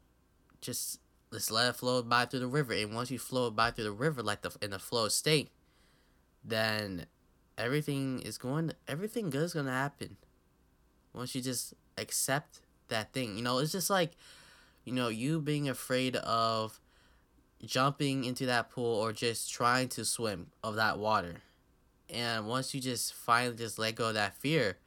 [0.60, 1.00] just
[1.32, 2.74] let's let it flow by through the river.
[2.74, 5.52] And once you flow by through the river like the in the flow state
[6.44, 7.06] then
[7.58, 10.18] everything is going everything good is gonna happen
[11.14, 14.12] once you just accept that thing you know it's just like
[14.86, 16.80] you know you being afraid of
[17.66, 21.36] jumping into that pool or just trying to swim of that water.
[22.10, 24.78] And once you just finally just let go of that fear,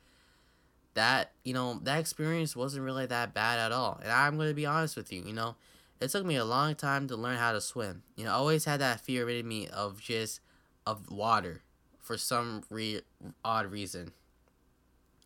[0.95, 3.99] that, you know, that experience wasn't really that bad at all.
[4.03, 5.57] And I'm going to be honest with you, you know,
[6.01, 8.03] it took me a long time to learn how to swim.
[8.17, 10.41] You know, I always had that fear in me of just
[10.87, 11.63] of water
[11.99, 13.01] for some re-
[13.45, 14.13] odd reason.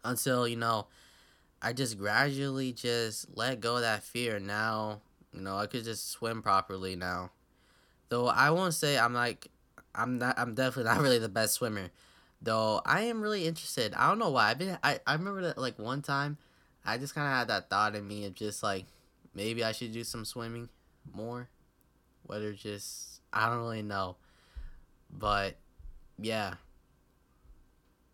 [0.09, 0.87] Until, you know,
[1.61, 4.39] I just gradually just let go of that fear.
[4.39, 5.01] Now,
[5.33, 7.31] you know, I could just swim properly now.
[8.09, 9.49] Though I won't say I'm like
[9.95, 11.91] I'm not I'm definitely not really the best swimmer.
[12.41, 13.93] Though I am really interested.
[13.95, 14.51] I don't know why.
[14.51, 16.39] I've been I, I remember that like one time
[16.85, 18.87] I just kinda had that thought in me of just like
[19.35, 20.69] maybe I should do some swimming
[21.13, 21.49] more.
[22.25, 24.17] Whether just I don't really know.
[25.11, 25.57] But
[26.19, 26.55] yeah.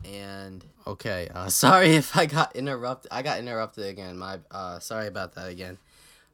[0.04, 4.18] And okay, uh sorry if I got interrupted I got interrupted again.
[4.18, 5.78] My uh sorry about that again.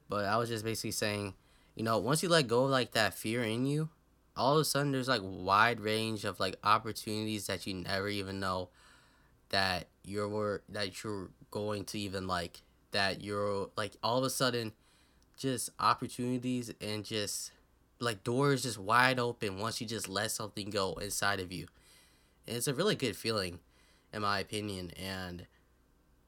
[0.08, 1.34] But I was just basically saying
[1.76, 3.88] you know, once you let go of like that fear in you,
[4.36, 8.40] all of a sudden there's like wide range of like opportunities that you never even
[8.40, 8.68] know
[9.50, 12.60] that you're that you're going to even like
[12.92, 14.72] that you're like all of a sudden
[15.36, 17.52] just opportunities and just
[17.98, 21.66] like doors just wide open once you just let something go inside of you.
[22.46, 23.58] And it's a really good feeling
[24.12, 25.46] in my opinion and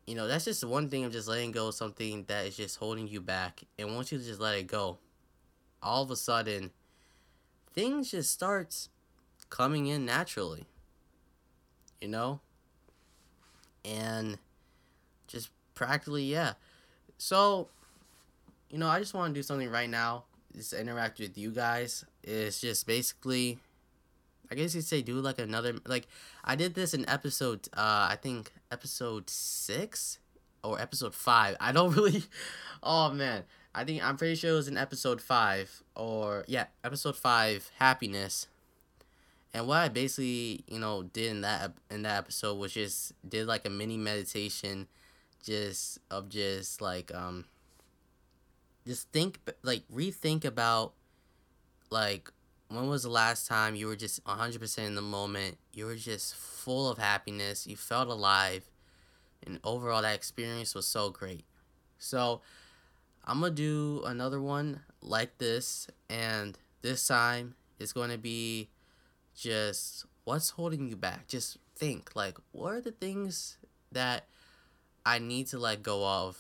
[0.07, 2.79] you know that's just one thing of just letting go of something that is just
[2.79, 4.99] holding you back and once you just let it go.
[5.83, 6.71] All of a sudden
[7.75, 8.89] things just starts
[9.51, 10.67] coming in naturally
[12.01, 12.41] you know?
[13.85, 14.39] And
[15.29, 16.55] just practically yeah.
[17.19, 17.69] So
[18.71, 20.25] you know i just want to do something right now
[20.55, 22.05] just interact with you guys.
[22.23, 23.59] It's just basically
[24.53, 26.07] i guess you'd say do like another like
[26.45, 30.19] i did this in episode uh i think episode six
[30.63, 32.23] or episode five i don't really
[32.83, 33.43] oh man
[33.75, 38.47] I think I'm pretty sure it was in episode five or yeah, episode five, happiness.
[39.55, 43.47] And what I basically, you know, did in that in that episode was just did
[43.47, 44.89] like a mini meditation,
[45.43, 47.47] just of just like um.
[48.87, 50.93] Just think like rethink about,
[51.89, 52.31] like
[52.75, 55.59] when was the last time you were just 100% in the moment?
[55.73, 57.67] You were just full of happiness.
[57.67, 58.65] You felt alive.
[59.45, 61.45] And overall that experience was so great.
[61.99, 62.41] So
[63.25, 65.89] i'm gonna do another one like this.
[66.09, 68.69] And this time it's going to be
[69.35, 71.27] just what's holding you back?
[71.29, 73.59] Just think like what are the things
[73.91, 74.27] that
[75.05, 76.37] i need to let go of?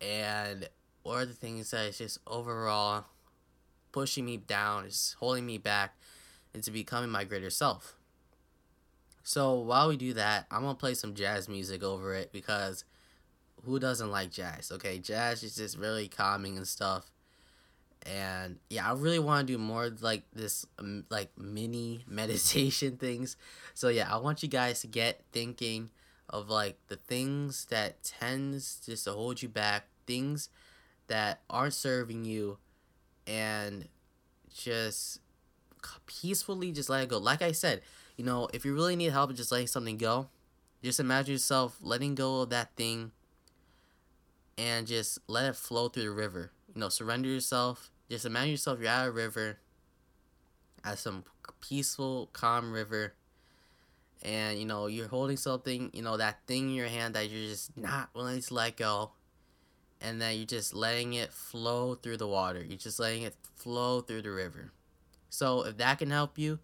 [0.00, 0.68] And
[1.02, 3.04] what are the things that is just overall
[3.94, 5.94] pushing me down, is holding me back
[6.52, 7.94] into becoming my greater self.
[9.22, 12.84] So while we do that, I'm gonna play some jazz music over it because
[13.64, 14.72] who doesn't like jazz?
[14.72, 17.08] Okay, jazz is just really calming and stuff.
[18.04, 23.36] And yeah, I really want to do more like this, um, like mini meditation things.
[23.74, 25.90] So yeah, I want you guys to get thinking
[26.28, 30.48] of like the things that tends just to hold you back, things
[31.06, 32.58] that aren't serving you,
[33.26, 33.88] and
[34.52, 35.20] just
[36.06, 37.18] peacefully just let it go.
[37.18, 37.82] Like I said,
[38.16, 40.28] you know, if you really need help just letting something go,
[40.82, 43.12] just imagine yourself letting go of that thing
[44.56, 46.52] and just let it flow through the river.
[46.74, 47.90] You know, surrender yourself.
[48.10, 49.58] Just imagine yourself you're at a river,
[50.84, 51.24] at some
[51.60, 53.14] peaceful, calm river,
[54.22, 57.48] and you know, you're holding something, you know, that thing in your hand that you're
[57.48, 59.12] just not willing to let go
[60.04, 62.62] and then you're just letting it flow through the water.
[62.62, 64.70] You're just letting it flow through the river.
[65.30, 66.58] So if that can help you,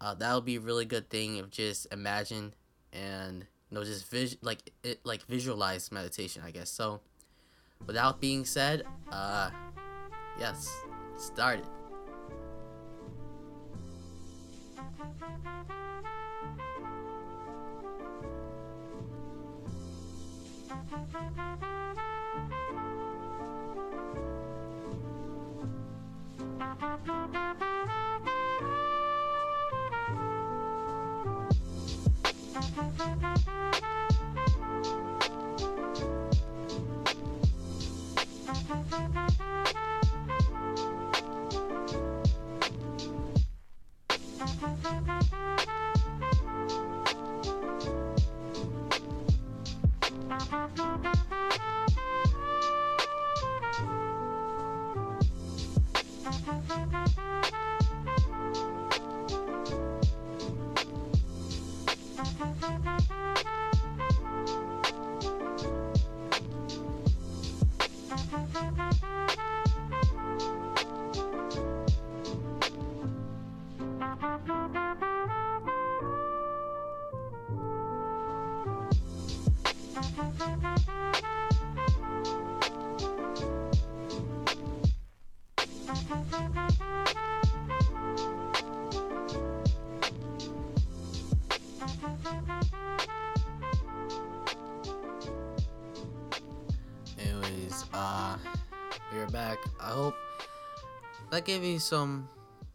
[0.00, 1.36] uh, that'll be a really good thing.
[1.36, 2.54] If just imagine
[2.92, 6.70] and you know just vis- like it like visualize meditation, I guess.
[6.70, 7.00] So
[7.86, 9.50] without being said, uh,
[10.38, 10.72] yes,
[11.18, 11.66] start it.
[26.60, 27.20] Back.
[101.40, 102.28] That gave me some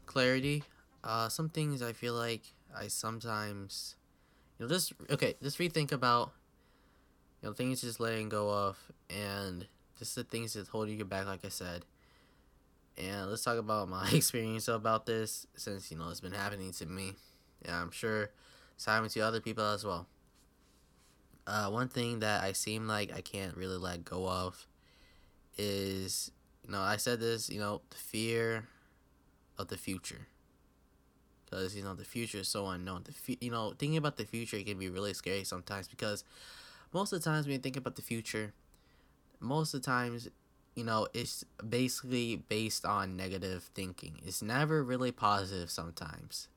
[0.07, 0.63] clarity.
[1.03, 2.41] Uh, some things I feel like
[2.75, 3.95] I sometimes,
[4.57, 6.31] you know, just okay, just rethink about,
[7.41, 9.67] you know, things just letting go of, and
[9.99, 11.85] just the things that's holding you back, like I said.
[12.97, 16.87] And let's talk about my experience about this, since you know it's been happening to
[16.87, 17.13] me.
[17.63, 18.31] Yeah, I'm sure
[18.73, 20.07] it's happening to other people as well.
[21.45, 24.67] Uh, one thing that I seem like I can't really let go of
[25.55, 26.31] is
[26.65, 28.67] you know, I said this, you know, the fear
[29.57, 30.27] of the future.
[31.45, 33.03] Because, you know, the future is so unknown.
[33.03, 36.23] The fu- you know, thinking about the future can be really scary sometimes because
[36.91, 38.53] most of the times when you think about the future,
[39.39, 40.27] most of the times,
[40.75, 44.19] you know, it's basically based on negative thinking.
[44.25, 46.47] It's never really positive sometimes.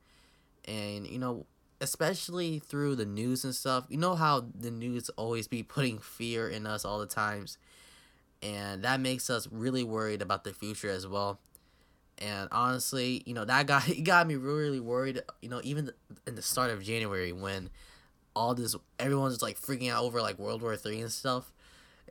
[0.65, 1.45] And, you know,
[1.81, 6.49] especially through the news and stuff, you know how the news always be putting fear
[6.49, 7.59] in us all the times
[8.43, 11.41] and that makes us really worried about the future as well.
[12.19, 15.23] And honestly, you know that got got me really worried.
[15.41, 15.91] You know, even
[16.27, 17.71] in the start of January when
[18.35, 21.53] all this everyone's like freaking out over like World War Three and stuff,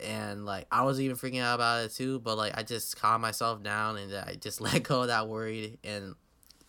[0.01, 2.19] and like I was even freaking out about it too.
[2.19, 5.77] But like I just calmed myself down and I just let go of that worried.
[5.83, 6.15] And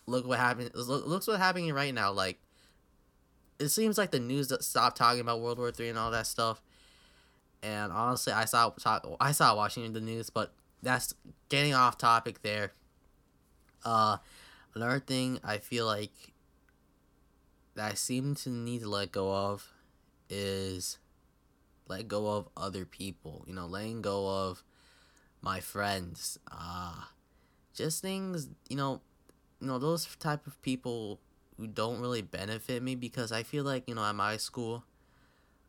[0.07, 0.71] look what happened.
[0.75, 2.13] Look, looks what happening right now.
[2.13, 2.39] Like
[3.61, 6.61] it seems like the news stopped talking about World War Three and all that stuff
[7.63, 8.73] and honestly, I saw
[9.21, 10.53] I saw watching the news, but
[10.83, 11.15] that's
[11.49, 12.73] getting off topic there.
[13.85, 14.19] Uh,
[14.75, 16.13] another thing I feel like
[17.75, 19.73] that I seem to need to let go of
[20.29, 20.99] is
[21.89, 23.45] let go of other people.
[23.47, 24.63] You know, letting go of
[25.41, 26.39] my friends.
[26.51, 27.03] Uh,
[27.75, 28.49] just things.
[28.69, 29.01] You know,
[29.61, 31.21] you know those type of people
[31.57, 34.85] who don't really benefit me because I feel like you know at my school,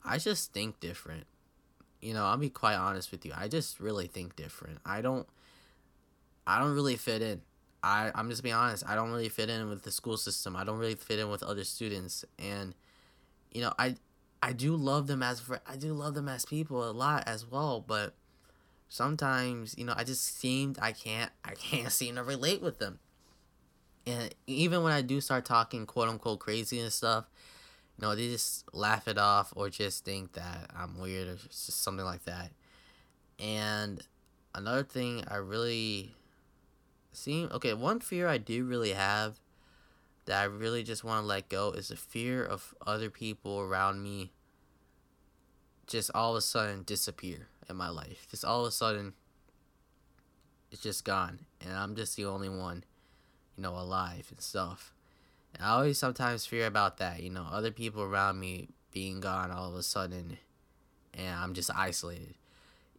[0.03, 1.25] I just think different.
[2.01, 3.33] You know, I'll be quite honest with you.
[3.35, 4.79] I just really think different.
[4.85, 5.27] I don't.
[6.47, 7.41] I don't really fit in.
[7.83, 8.83] I I'm just being honest.
[8.87, 10.55] I don't really fit in with the school system.
[10.55, 12.73] I don't really fit in with other students, and
[13.51, 13.95] you know I
[14.41, 17.83] I do love them as I do love them as people a lot as well,
[17.85, 18.13] but
[18.87, 22.99] sometimes you know I just seemed I can't I can't seem to relate with them,
[24.05, 27.25] and even when I do start talking quote unquote crazy and stuff,
[28.01, 32.05] know they just laugh it off or just think that I'm weird or just something
[32.05, 32.51] like that,
[33.39, 34.01] and
[34.55, 36.15] another thing I really
[37.11, 37.73] seem okay.
[37.73, 39.39] One fear I do really have
[40.25, 44.03] that I really just want to let go is the fear of other people around
[44.03, 44.31] me
[45.87, 48.27] just all of a sudden disappear in my life.
[48.29, 49.13] Just all of a sudden
[50.71, 52.83] it's just gone and I'm just the only one,
[53.57, 54.93] you know, alive and stuff.
[55.59, 59.69] I always sometimes fear about that, you know, other people around me being gone all
[59.69, 60.37] of a sudden
[61.13, 62.35] and I'm just isolated.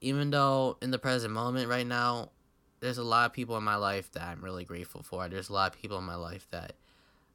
[0.00, 2.30] Even though in the present moment right now,
[2.80, 5.28] there's a lot of people in my life that I'm really grateful for.
[5.28, 6.72] There's a lot of people in my life that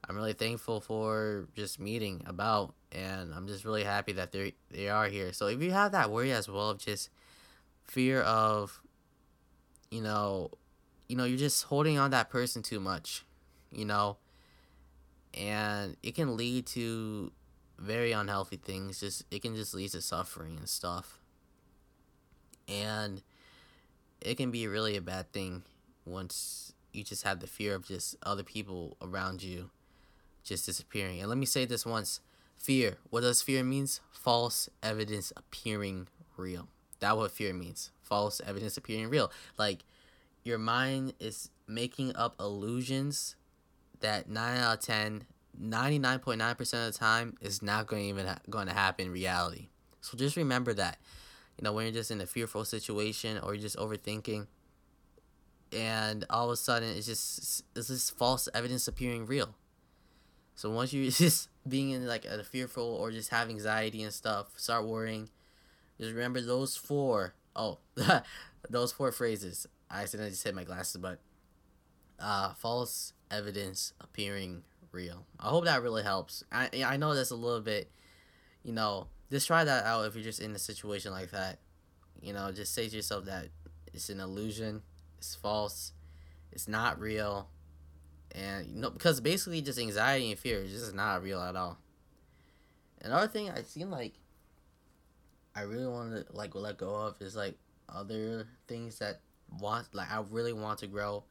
[0.08, 4.90] I'm really thankful for just meeting about, and I'm just really happy that they they
[4.90, 5.34] are here.
[5.34, 7.10] So if you have that worry as well of just
[7.84, 8.82] fear of,
[9.92, 10.52] you know,
[11.08, 13.26] you know, you're just holding on that person too much,
[13.72, 14.18] you know,
[15.36, 17.32] and it can lead to
[17.78, 19.00] very unhealthy things.
[19.00, 21.20] Just it can just lead to suffering and stuff,
[22.68, 23.22] and
[24.22, 25.64] it can be really a bad thing
[26.06, 29.70] once you just have the fear of just other people around you
[30.44, 31.20] just disappearing.
[31.20, 32.22] And let me say this once
[32.58, 32.98] fear.
[33.10, 34.00] What does fear means?
[34.12, 36.08] False evidence appearing
[36.38, 36.70] real.
[37.00, 37.92] That what fear means.
[38.02, 39.32] False evidence appearing real.
[39.58, 39.80] Like
[40.44, 43.36] your mind is making up illusions
[44.02, 45.26] that 9 out of 10
[45.62, 49.70] 99.9% of the time is not going to even ha- going to happen in reality.
[50.02, 50.98] So just remember that
[51.58, 54.48] you know, when you're just in a fearful situation or you're just overthinking,
[55.72, 59.56] and all of a sudden it's just it's this false evidence appearing real.
[60.56, 64.48] So once you just being in like a fearful or just have anxiety and stuff,
[64.58, 65.30] start worrying.
[66.00, 67.34] Just remember those four.
[67.56, 67.80] Oh,
[68.70, 69.66] those four phrases.
[69.90, 71.20] I accidentally just hit my glasses, but
[72.20, 75.26] uh, false evidence appearing real.
[75.40, 76.44] I hope that really helps.
[76.52, 77.90] I I know that's a little bit,
[78.64, 81.60] you know, just try that out if you're just in a situation like that.
[82.22, 83.50] You know, just say to yourself that
[83.94, 84.82] it's an illusion,
[85.18, 85.94] it's false,
[86.52, 87.50] it's not real,
[88.34, 91.78] and you know because basically just anxiety and fear is just not real at all.
[93.02, 94.14] Another thing I seem like
[95.56, 97.58] I really want to like let go of is like
[97.88, 99.22] other things that
[99.60, 101.24] want like I really want to grow.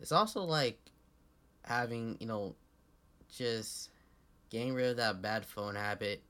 [0.00, 0.78] It's also like
[1.62, 2.54] having you know
[3.36, 3.90] just
[4.50, 6.22] getting rid of that bad phone habit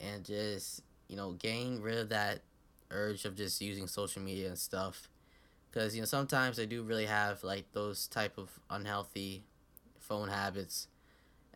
[0.00, 2.40] and just you know getting rid of that
[2.90, 5.08] urge of just using social media and stuff.
[5.70, 9.44] Because you know sometimes i do really have like those type of unhealthy
[9.98, 10.88] phone habits.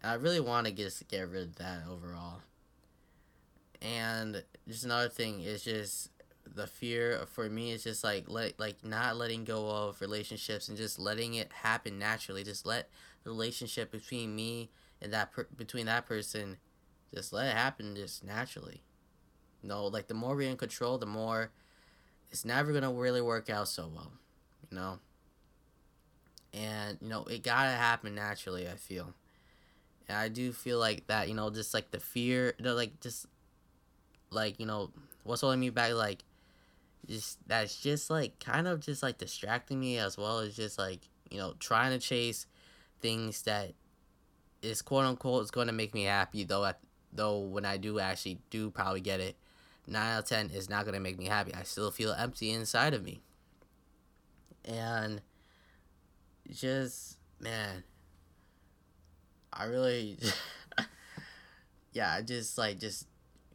[0.03, 2.41] And i really want to just get rid of that overall.
[3.83, 6.11] And just another thing is just
[6.55, 10.77] the fear for me is just like let like not letting go of relationships and
[10.77, 12.89] just letting it happen naturally just let
[13.25, 14.71] the relationship between me
[15.03, 16.57] and that per- between that person
[17.15, 18.83] just let it happen just naturally.
[19.63, 21.51] You know, like the more we're in control, the more
[22.31, 24.13] it's never gonna really work out so well.
[24.71, 24.99] You know?
[26.53, 29.15] And, you know, it gotta happen naturally, I feel.
[30.09, 33.27] And I do feel like that, you know, just like the fear, know, like just
[34.31, 34.91] like, you know,
[35.23, 36.25] what's holding me back, like
[37.07, 41.01] just that's just like kind of just like distracting me as well as just like,
[41.31, 42.47] you know, trying to chase
[43.01, 43.73] things that
[44.63, 46.79] is quote unquote is going to make me happy though at
[47.13, 49.37] though when I do actually do probably get it,
[49.87, 51.55] 9 out of 10 is not going to make me happy.
[51.55, 53.23] I still feel empty inside of me.
[54.65, 55.21] And
[56.51, 57.85] just, man,
[59.53, 60.19] I really,
[61.93, 63.07] yeah, I just like, just,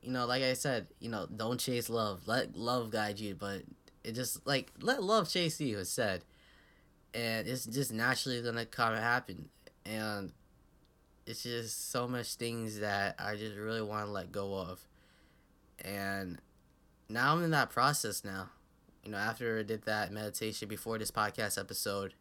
[0.02, 2.28] you know, like I said, you know, don't chase love.
[2.28, 3.64] Let love guide you, but
[4.04, 6.24] it just, like, let love chase you, it's said.
[7.14, 9.50] And it's just naturally to come and happen.
[9.86, 10.32] And
[11.26, 14.86] it's just so much things that I just really want to let go of.
[15.84, 16.39] And
[17.08, 18.50] now I'm in that process now
[19.04, 22.14] you know, after I did that meditation before this podcast episode,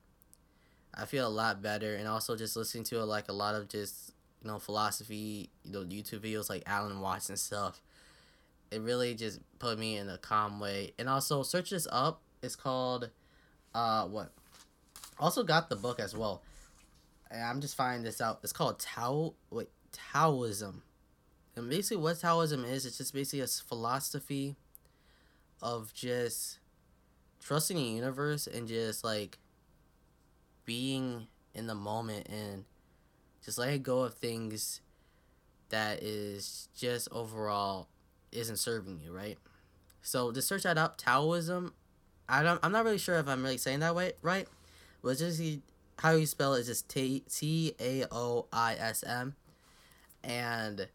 [0.94, 1.94] I feel a lot better.
[1.94, 4.12] And also just listening to like a lot of just,
[4.42, 7.80] you know, philosophy, you know, YouTube videos like Alan Watts and stuff.
[8.70, 10.92] It really just put me in a calm way.
[10.98, 12.20] And also search this up.
[12.42, 13.10] It's called,
[13.74, 14.32] uh, what?
[15.18, 16.42] Also got the book as well.
[17.30, 18.40] And I'm just finding this out.
[18.42, 20.82] It's called Tao, wait, Taoism.
[21.56, 24.56] And basically what Taoism is, it's just basically a philosophy
[25.60, 26.58] of just
[27.42, 29.38] trusting the universe and just like
[30.64, 32.64] being in the moment and
[33.48, 34.82] just letting go of things
[35.70, 37.88] that is just overall
[38.30, 39.38] isn't serving you, right?
[40.02, 41.72] So to search that up, Taoism,
[42.28, 44.46] I don't I'm not really sure if I'm really saying that way right.
[45.02, 45.40] But just
[45.98, 49.34] how you spell it is just T T A O I S M.
[50.22, 50.86] And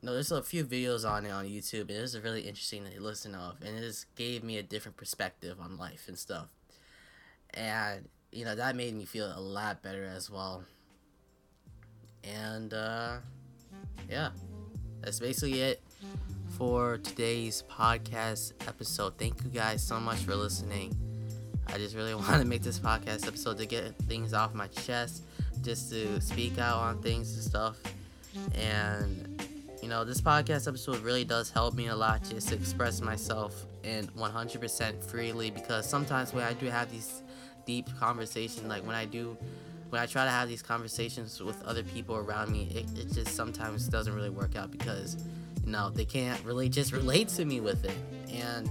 [0.00, 3.00] no, there's a few videos on it on YouTube, and it was really interesting to
[3.02, 6.46] listen of, and it just gave me a different perspective on life and stuff.
[7.52, 10.64] And you know that made me feel a lot better as well.
[12.24, 13.16] And uh,
[14.08, 14.30] yeah,
[15.00, 15.82] that's basically it
[16.56, 19.16] for today's podcast episode.
[19.18, 20.94] Thank you guys so much for listening.
[21.68, 25.22] I just really want to make this podcast episode to get things off my chest,
[25.62, 27.76] just to speak out on things and stuff.
[28.54, 29.42] And
[29.82, 33.64] you know, this podcast episode really does help me a lot just to express myself
[33.82, 37.22] and 100% freely because sometimes when I do have these
[37.64, 39.36] deep conversations, like when I do,
[39.90, 43.34] when I try to have these conversations with other people around me, it, it just
[43.34, 45.16] sometimes doesn't really work out because,
[45.64, 47.96] you know, they can't really just relate to me with it.
[48.32, 48.70] And,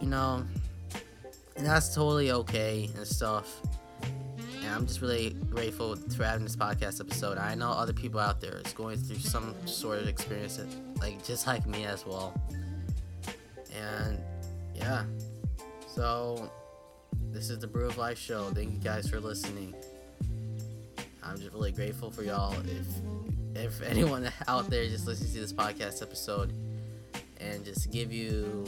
[0.00, 0.44] you know,
[1.56, 3.60] and that's totally okay and stuff.
[4.02, 7.38] And I'm just really grateful for having this podcast episode.
[7.38, 10.68] I know other people out there is going through some sort of experience, that,
[11.00, 12.38] like just like me as well.
[13.74, 14.18] And
[14.74, 15.04] yeah,
[15.88, 16.50] so
[17.32, 18.50] this is the Brew of Life show.
[18.50, 19.74] Thank you guys for listening.
[21.22, 22.54] I'm just really grateful for y'all.
[22.64, 22.86] If
[23.54, 26.52] if anyone out there just listens to this podcast episode
[27.40, 28.64] and just give you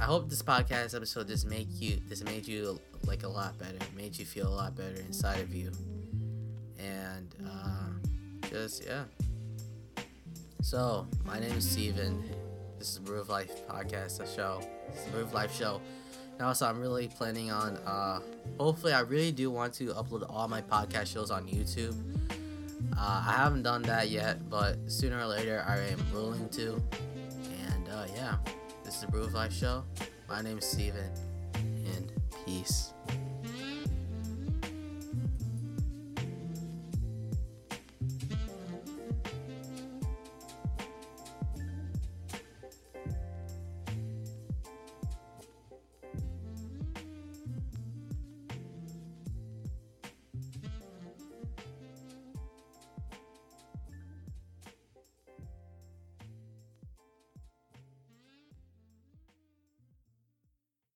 [0.00, 3.78] I hope this podcast episode just make you this made you like a lot better,
[3.96, 5.72] made you feel a lot better inside of you,
[6.78, 9.04] and uh, just yeah.
[10.62, 12.22] So my name is Steven.
[12.78, 14.60] This is Brew of Life podcast, show.
[14.92, 15.80] This is Brew of Life show.
[16.38, 17.76] And also, I'm really planning on.
[17.78, 18.20] Uh,
[18.60, 21.96] hopefully, I really do want to upload all my podcast shows on YouTube.
[22.96, 26.80] Uh, I haven't done that yet, but sooner or later, I am willing to.
[27.74, 28.36] And uh, yeah.
[28.84, 29.84] This is the Brew of Life Show.
[30.30, 31.10] My name is Steven,
[31.54, 32.10] and
[32.46, 32.94] peace.